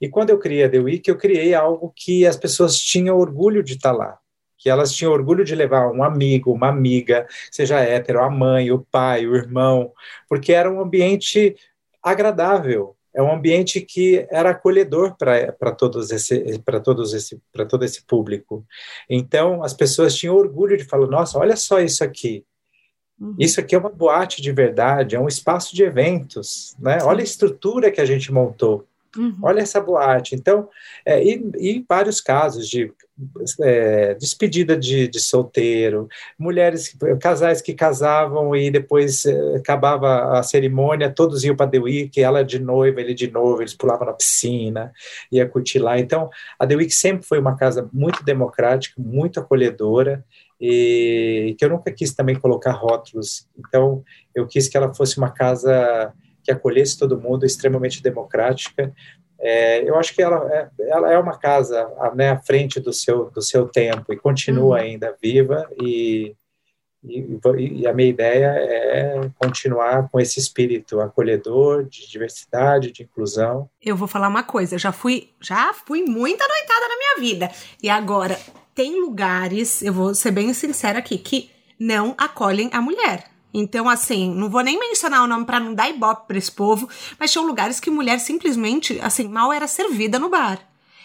[0.00, 3.62] E quando eu criei a The Week, eu criei algo que as pessoas tinham orgulho
[3.62, 4.16] de estar lá,
[4.56, 8.78] que elas tinham orgulho de levar um amigo, uma amiga, seja hétero, a mãe, o
[8.90, 9.92] pai, o irmão,
[10.26, 11.54] porque era um ambiente
[12.02, 17.84] agradável, é um ambiente que era acolhedor para todos esse para todos esse para todo
[17.84, 18.64] esse público.
[19.08, 22.44] Então as pessoas tinham orgulho de falar, nossa, olha só isso aqui.
[23.20, 23.36] Uhum.
[23.38, 26.98] Isso aqui é uma boate de verdade, é um espaço de eventos, né?
[27.02, 28.86] Olha a estrutura que a gente montou.
[29.16, 29.38] Uhum.
[29.42, 30.34] Olha essa boate.
[30.34, 30.68] Então,
[31.04, 32.92] é, e, e vários casos de
[33.60, 36.08] é, despedida de, de, solteiro,
[36.38, 42.20] mulheres, casais que casavam e depois é, acabava a cerimônia, todos iam para The Week,
[42.20, 44.92] ela de noiva, ele de novo, eles pulavam na piscina,
[45.30, 45.98] ia curtir lá.
[45.98, 50.24] Então, a The Week sempre foi uma casa muito democrática, muito acolhedora,
[50.60, 53.46] e que eu nunca quis também colocar rótulos.
[53.58, 54.02] Então,
[54.34, 56.12] eu quis que ela fosse uma casa
[56.44, 58.92] que acolhesse todo mundo, extremamente democrática.
[59.40, 63.30] É, eu acho que ela é, ela é uma casa né, à frente do seu,
[63.30, 64.82] do seu tempo e continua uhum.
[64.82, 66.34] ainda viva e,
[67.02, 73.68] e, e, a minha ideia é continuar com esse espírito acolhedor, de diversidade, de inclusão.
[73.82, 77.50] Eu vou falar uma coisa, já fui, já fui muita noitada na minha vida.
[77.82, 78.38] E agora,
[78.74, 83.33] tem lugares, eu vou ser bem sincera aqui, que não acolhem a mulher.
[83.56, 86.88] Então, assim, não vou nem mencionar o nome para não dar ibope para esse povo,
[87.20, 90.58] mas tinham lugares que mulher simplesmente, assim, mal era servida no bar.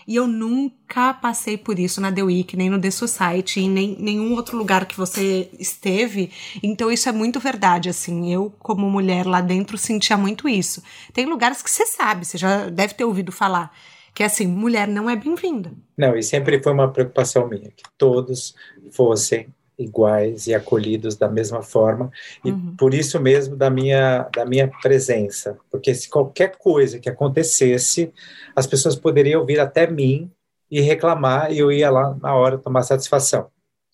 [0.07, 4.33] E eu nunca passei por isso na The Week, nem no The Society, nem nenhum
[4.33, 6.31] outro lugar que você esteve.
[6.63, 8.33] Então isso é muito verdade, assim.
[8.33, 10.81] Eu, como mulher lá dentro, sentia muito isso.
[11.13, 13.71] Tem lugares que você sabe, você já deve ter ouvido falar,
[14.15, 15.71] que assim, mulher não é bem-vinda.
[15.95, 18.55] Não, e sempre foi uma preocupação minha, que todos
[18.89, 19.47] fossem
[19.79, 22.11] iguais e acolhidos da mesma forma
[22.43, 22.75] e uhum.
[22.77, 28.13] por isso mesmo da minha da minha presença porque se qualquer coisa que acontecesse
[28.55, 30.29] as pessoas poderiam vir até mim
[30.69, 33.47] e reclamar e eu ia lá na hora tomar satisfação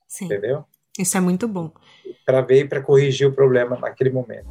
[0.07, 0.25] Sim.
[0.25, 0.65] entendeu
[0.97, 1.71] isso é muito bom
[2.25, 4.49] para ver e para corrigir o problema naquele momento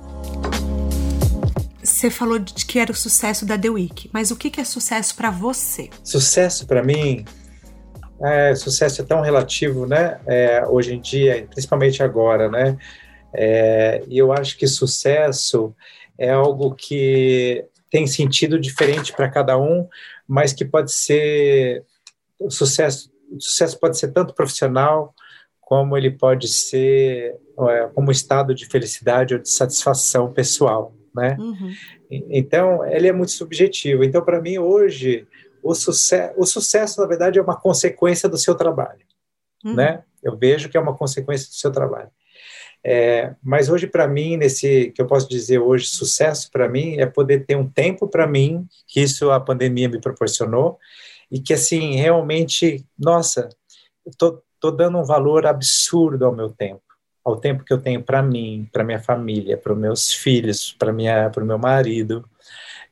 [1.82, 5.14] você falou de que era o sucesso da The Week, mas o que é sucesso
[5.14, 5.90] para você?
[6.02, 7.26] Sucesso para mim
[8.22, 10.20] é, sucesso é tão relativo, né?
[10.26, 12.76] É, hoje em dia, principalmente agora, né?
[13.32, 15.74] É, e eu acho que sucesso
[16.16, 19.88] é algo que tem sentido diferente para cada um,
[20.26, 21.84] mas que pode ser
[22.48, 23.12] sucesso.
[23.38, 25.12] Sucesso pode ser tanto profissional
[25.60, 27.36] como ele pode ser
[27.68, 31.36] é, como estado de felicidade ou de satisfação pessoal, né?
[31.38, 31.72] Uhum.
[32.30, 34.04] Então, ele é muito subjetivo.
[34.04, 35.26] Então, para mim hoje
[35.64, 39.00] o, sucesso, o sucesso, na verdade, é uma consequência do seu trabalho,
[39.64, 39.74] uhum.
[39.74, 40.04] né?
[40.22, 42.10] Eu vejo que é uma consequência do seu trabalho.
[42.86, 47.06] É, mas hoje, para mim, nesse que eu posso dizer hoje, sucesso para mim é
[47.06, 50.78] poder ter um tempo para mim, que isso a pandemia me proporcionou,
[51.30, 53.48] e que, assim, realmente, nossa,
[54.18, 56.82] tô, tô dando um valor absurdo ao meu tempo,
[57.24, 61.46] ao tempo que eu tenho para mim, para minha família, para meus filhos, para o
[61.46, 62.28] meu marido,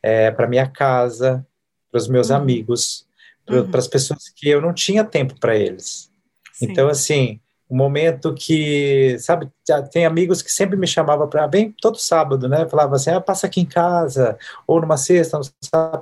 [0.02, 1.46] é, para minha casa,
[1.92, 2.36] para os meus uhum.
[2.36, 3.06] amigos,
[3.44, 3.70] para uhum.
[3.74, 6.10] as pessoas que eu não tinha tempo para eles.
[6.54, 6.66] Sim.
[6.70, 7.38] Então, assim,
[7.68, 9.48] o um momento que, sabe,
[9.92, 12.66] tem amigos que sempre me chamavam para, bem, todo sábado, né?
[12.68, 15.38] Falava assim, ah, passa aqui em casa, ou numa sexta,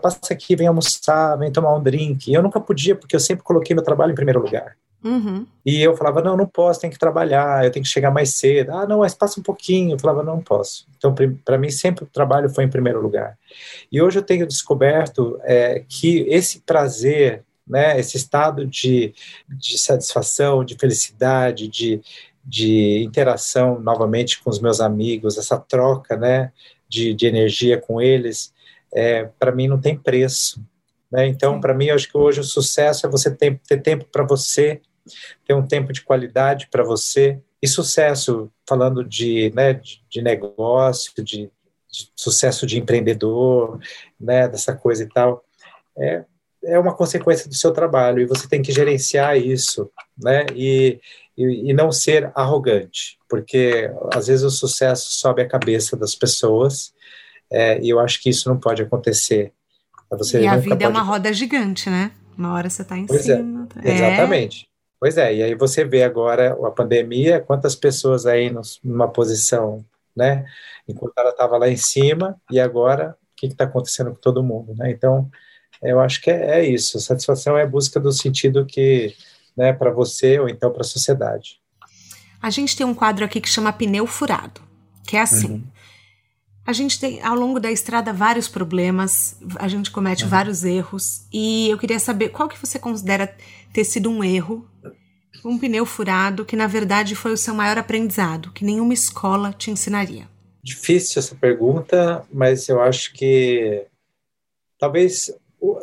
[0.00, 2.30] passa aqui, vem almoçar, vem tomar um drink.
[2.30, 4.76] E eu nunca podia, porque eu sempre coloquei meu trabalho em primeiro lugar.
[5.02, 5.46] Uhum.
[5.64, 8.72] E eu falava, não, não posso, tem que trabalhar, eu tenho que chegar mais cedo.
[8.72, 9.94] Ah, não, mas passa um pouquinho.
[9.94, 10.86] Eu falava, não, não posso.
[10.96, 13.38] Então, para mim, sempre o trabalho foi em primeiro lugar.
[13.90, 19.14] E hoje eu tenho descoberto é, que esse prazer, né, esse estado de,
[19.48, 22.00] de satisfação, de felicidade, de,
[22.44, 26.52] de interação novamente com os meus amigos, essa troca né,
[26.88, 28.52] de, de energia com eles,
[28.92, 30.60] é, para mim não tem preço.
[31.10, 31.26] Né?
[31.26, 34.24] Então, para mim, eu acho que hoje o sucesso é você ter, ter tempo para
[34.24, 34.80] você,
[35.46, 37.40] ter um tempo de qualidade para você.
[37.62, 41.50] E sucesso, falando de, né, de, de negócio, de, de,
[42.16, 43.78] sucesso de empreendedor,
[44.18, 45.44] né, dessa coisa e tal,
[45.98, 46.24] é,
[46.64, 51.00] é uma consequência do seu trabalho e você tem que gerenciar isso, né, e,
[51.36, 56.92] e, e não ser arrogante, porque às vezes o sucesso sobe a cabeça das pessoas
[57.50, 59.52] é, e eu acho que isso não pode acontecer.
[60.10, 60.84] Você e a vida é pode...
[60.84, 62.12] é uma roda gigante, né?
[62.36, 63.68] Uma hora você está em pois é, cima.
[63.82, 63.92] É.
[63.92, 64.69] Exatamente.
[65.00, 68.52] Pois é, e aí você vê agora a pandemia, quantas pessoas aí
[68.84, 69.82] numa posição,
[70.14, 70.44] né?
[70.86, 74.74] Enquanto ela estava lá em cima, e agora o que está acontecendo com todo mundo,
[74.76, 74.90] né?
[74.90, 75.30] Então,
[75.82, 77.00] eu acho que é, é isso.
[77.00, 79.16] Satisfação é a busca do sentido que,
[79.56, 81.58] né, para você ou então para a sociedade.
[82.42, 84.60] A gente tem um quadro aqui que chama pneu furado,
[85.06, 85.52] que é assim.
[85.52, 85.64] Uhum.
[86.66, 90.30] A gente tem ao longo da estrada vários problemas, a gente comete uhum.
[90.30, 93.34] vários erros e eu queria saber qual que você considera
[93.72, 94.69] ter sido um erro
[95.44, 99.70] um pneu furado que na verdade foi o seu maior aprendizado, que nenhuma escola te
[99.70, 100.28] ensinaria?
[100.62, 103.86] Difícil essa pergunta, mas eu acho que
[104.78, 105.32] talvez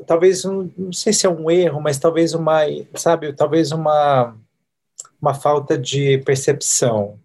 [0.05, 2.61] talvez não sei se é um erro, mas talvez uma,
[2.95, 4.35] sabe, talvez uma
[5.21, 7.19] uma falta de percepção.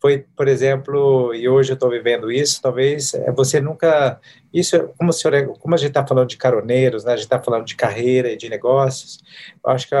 [0.00, 4.20] Foi, por exemplo, e hoje eu estou vivendo isso, talvez é você nunca,
[4.52, 7.24] isso, é, como, senhor, é, como a gente está falando de caroneiros, né, a gente
[7.24, 9.18] está falando de carreira e de negócios,
[9.64, 9.94] eu acho que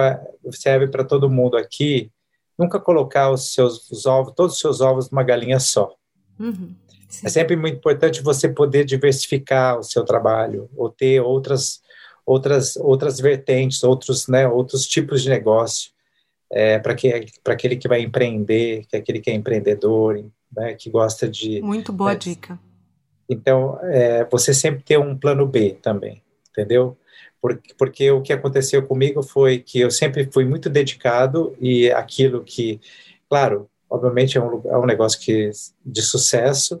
[0.56, 2.10] serve para todo mundo aqui,
[2.56, 5.92] nunca colocar os seus os ovos, todos os seus ovos numa galinha só.
[6.38, 6.74] Uhum,
[7.24, 11.80] é sempre muito importante você poder diversificar o seu trabalho, ou ter outras,
[12.24, 15.97] outras, outras vertentes, outros, né, outros tipos de negócio
[16.50, 20.24] é, para que, aquele que vai empreender, que é aquele que é empreendedor,
[20.54, 21.60] né, que gosta de.
[21.60, 22.58] Muito boa né, dica.
[23.28, 26.96] Então, é, você sempre ter um plano B também, entendeu?
[27.40, 32.42] Porque, porque o que aconteceu comigo foi que eu sempre fui muito dedicado e aquilo
[32.42, 32.80] que,
[33.28, 35.50] claro, obviamente é um, é um negócio que,
[35.84, 36.80] de sucesso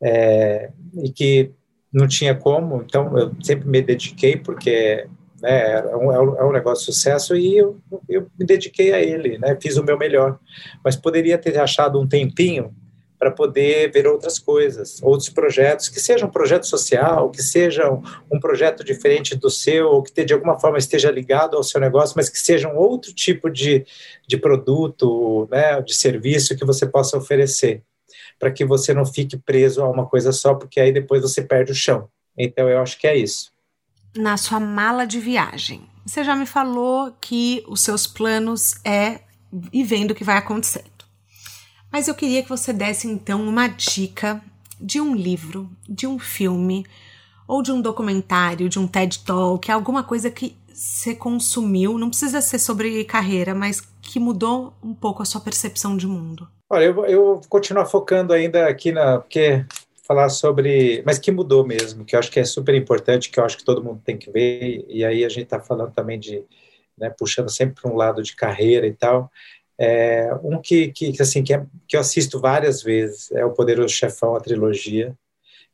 [0.00, 0.70] é,
[1.02, 1.52] e que
[1.92, 5.08] não tinha como, então eu sempre me dediquei porque
[5.40, 5.78] né?
[5.78, 7.78] É um, é um negócio de sucesso e eu,
[8.08, 9.56] eu me dediquei a ele, né?
[9.60, 10.38] Fiz o meu melhor,
[10.84, 12.74] mas poderia ter achado um tempinho
[13.18, 18.00] para poder ver outras coisas, outros projetos, que sejam um projeto social, que sejam
[18.32, 22.14] um projeto diferente do seu, ou que de alguma forma esteja ligado ao seu negócio,
[22.16, 23.84] mas que seja um outro tipo de,
[24.26, 27.82] de produto, né, de serviço que você possa oferecer,
[28.38, 31.72] para que você não fique preso a uma coisa só, porque aí depois você perde
[31.72, 32.08] o chão.
[32.36, 33.50] Então eu acho que é isso
[34.16, 35.82] na sua mala de viagem.
[36.04, 39.20] Você já me falou que os seus planos é
[39.72, 40.86] ir vendo o que vai acontecendo.
[41.92, 44.42] Mas eu queria que você desse então uma dica
[44.80, 46.86] de um livro, de um filme,
[47.46, 52.40] ou de um documentário, de um TED Talk, alguma coisa que você consumiu, não precisa
[52.40, 56.46] ser sobre carreira, mas que mudou um pouco a sua percepção de mundo.
[56.70, 59.18] Olha, eu, eu vou continuar focando ainda aqui na.
[59.18, 59.64] Porque
[60.08, 63.44] falar sobre, mas que mudou mesmo, que eu acho que é super importante, que eu
[63.44, 66.42] acho que todo mundo tem que ver, e aí a gente está falando também de,
[66.96, 69.30] né, puxando sempre para um lado de carreira e tal,
[69.76, 73.92] é, um que, que, assim, que, é, que eu assisto várias vezes é o Poderoso
[73.94, 75.14] Chefão, a trilogia,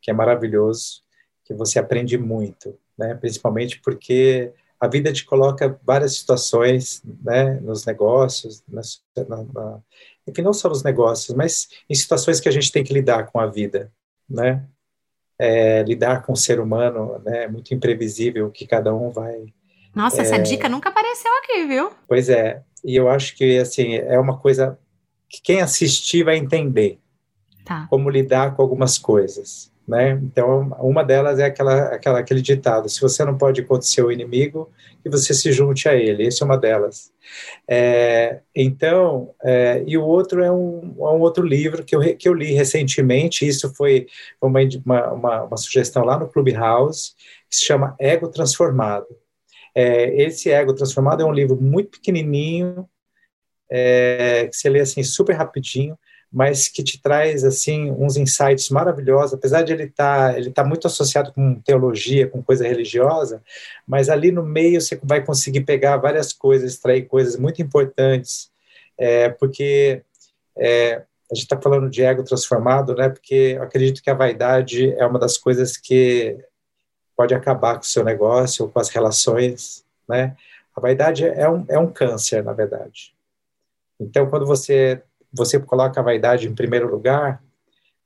[0.01, 1.01] que é maravilhoso,
[1.45, 7.85] que você aprende muito, né, principalmente porque a vida te coloca várias situações, né, nos
[7.85, 8.81] negócios, na,
[9.53, 9.79] na,
[10.27, 13.39] enfim, não só nos negócios, mas em situações que a gente tem que lidar com
[13.39, 13.89] a vida,
[14.29, 14.65] né?
[15.39, 17.43] É, lidar com o ser humano, né?
[17.43, 19.53] É muito imprevisível que cada um vai.
[19.93, 20.21] Nossa, é...
[20.21, 21.91] essa dica nunca apareceu aqui, viu?
[22.07, 24.79] Pois é, e eu acho que assim é uma coisa
[25.27, 26.99] que quem assistir vai entender
[27.65, 27.87] tá.
[27.89, 30.19] como lidar com algumas coisas né?
[30.23, 34.71] Então, uma delas é aquela, aquela, aquele ditado: se você não pode contra o inimigo,
[35.05, 36.25] que você se junte a ele.
[36.25, 37.11] Essa é uma delas.
[37.67, 42.27] É, então, é, e o outro é um, é um outro livro que eu, que
[42.27, 43.47] eu li recentemente.
[43.47, 44.07] Isso foi
[44.41, 44.59] uma,
[45.13, 47.11] uma, uma sugestão lá no Clubhouse,
[47.47, 49.05] que se chama Ego Transformado.
[49.75, 52.89] É, esse Ego Transformado é um livro muito pequenininho,
[53.69, 55.95] é, que você lê assim super rapidinho,
[56.35, 60.65] mas que te traz assim uns insights maravilhosos, apesar de ele estar tá, ele tá
[60.65, 63.41] muito associado com teologia, com coisa religiosa,
[63.87, 68.51] mas ali no meio você vai conseguir pegar várias coisas, extrair coisas muito importantes,
[68.97, 70.01] é, porque
[70.57, 73.07] é, a gente está falando de ego transformado, né?
[73.07, 76.37] Porque eu acredito que a vaidade é uma das coisas que
[77.15, 80.35] pode acabar com o seu negócio, com as relações, né?
[80.75, 83.15] A vaidade é um, é um câncer, na verdade.
[83.97, 85.01] Então, quando você
[85.35, 87.43] você coloca a vaidade em primeiro lugar,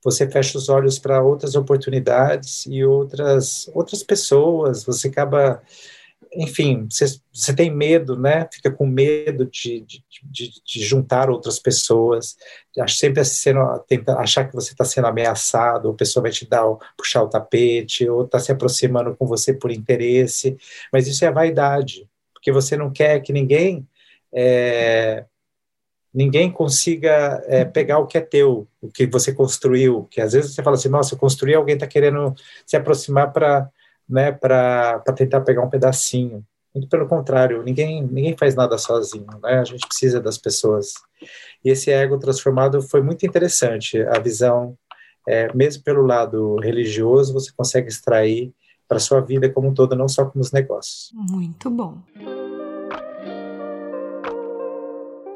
[0.03, 5.61] você fecha os olhos para outras oportunidades e outras outras pessoas, você acaba
[6.33, 8.47] enfim, você, você tem medo, né?
[8.51, 12.37] Fica com medo de, de, de, de juntar outras pessoas,
[12.87, 16.63] sempre sendo, tenta achar que você está sendo ameaçado, ou a pessoa vai te dar,
[16.97, 20.57] puxar o tapete, ou está se aproximando com você por interesse,
[20.93, 23.87] mas isso é vaidade, porque você não quer que ninguém
[24.31, 25.25] é,
[26.19, 30.53] ninguém consiga é, pegar o que é teu, o que você construiu, que às vezes
[30.53, 33.69] você fala assim, nossa, eu construí, alguém está querendo se aproximar para
[34.07, 34.37] né,
[35.15, 36.43] tentar pegar um pedacinho.
[36.75, 39.59] Muito pelo contrário, ninguém, ninguém faz nada sozinho, né?
[39.59, 40.91] A gente precisa das pessoas.
[41.63, 44.01] E esse ego transformado foi muito interessante.
[44.01, 44.77] A visão,
[45.25, 48.53] é, mesmo pelo lado religioso, você consegue extrair
[48.89, 51.11] para sua vida como um todo, não só como os negócios.
[51.13, 51.97] Muito bom.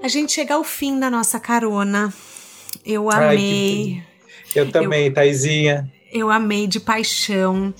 [0.04, 2.14] A gente chega ao fim da nossa carona.
[2.86, 4.04] Eu amei.
[4.04, 4.04] Ai,
[4.54, 5.90] eu também, eu, Taizinha.
[6.12, 7.74] Eu amei de paixão.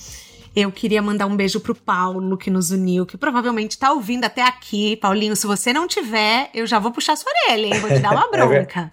[0.56, 4.42] Eu queria mandar um beijo pro Paulo, que nos uniu, que provavelmente tá ouvindo até
[4.42, 4.96] aqui.
[4.96, 7.82] Paulinho, se você não tiver, eu já vou puxar sua orelha, hein?
[7.82, 8.90] Vou te dar uma é bronca.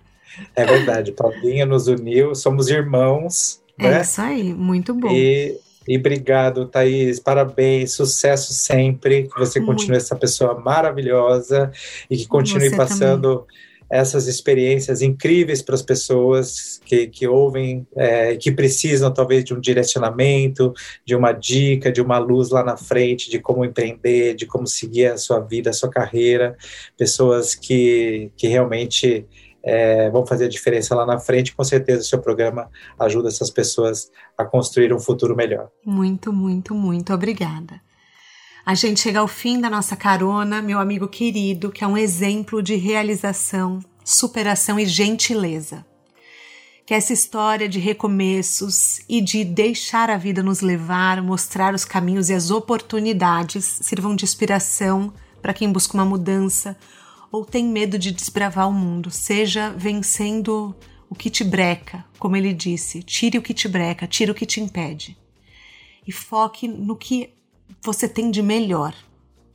[0.57, 3.63] é, verdade, Paulinho nos uniu, somos irmãos.
[3.79, 4.01] É né?
[4.01, 5.09] isso aí, muito bom.
[5.09, 5.57] E
[5.91, 7.19] e obrigado, Thaís.
[7.19, 9.25] Parabéns, sucesso sempre.
[9.25, 11.73] Que você continue essa pessoa maravilhosa
[12.09, 13.45] e que continue passando
[13.91, 19.59] essas experiências incríveis para as pessoas que, que ouvem, é, que precisam talvez de um
[19.59, 20.73] direcionamento,
[21.05, 25.07] de uma dica, de uma luz lá na frente, de como empreender, de como seguir
[25.07, 26.57] a sua vida, a sua carreira,
[26.97, 29.27] pessoas que, que realmente
[29.63, 31.55] é, vão fazer a diferença lá na frente.
[31.55, 35.69] Com certeza, seu programa ajuda essas pessoas a construir um futuro melhor.
[35.85, 37.81] Muito, muito, muito obrigada.
[38.65, 42.63] A gente chega ao fim da nossa carona, meu amigo querido, que é um exemplo
[42.63, 45.85] de realização, superação e gentileza.
[46.85, 52.29] Que essa história de recomeços e de deixar a vida nos levar, mostrar os caminhos
[52.29, 56.77] e as oportunidades sirvam de inspiração para quem busca uma mudança
[57.31, 60.75] ou tem medo de desbravar o mundo, seja vencendo
[61.09, 64.47] o que te breca, como ele disse, tire o que te breca, tire o que
[64.47, 65.17] te impede.
[66.07, 67.35] E foque no que
[67.83, 68.95] você tem de melhor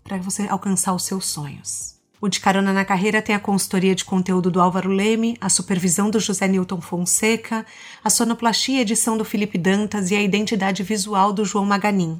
[0.03, 1.95] para você alcançar os seus sonhos.
[2.21, 6.09] O De Carona na Carreira tem a consultoria de conteúdo do Álvaro Leme, a supervisão
[6.09, 7.65] do José Newton Fonseca,
[8.03, 12.19] a sonoplastia edição do Felipe Dantas e a identidade visual do João Maganin.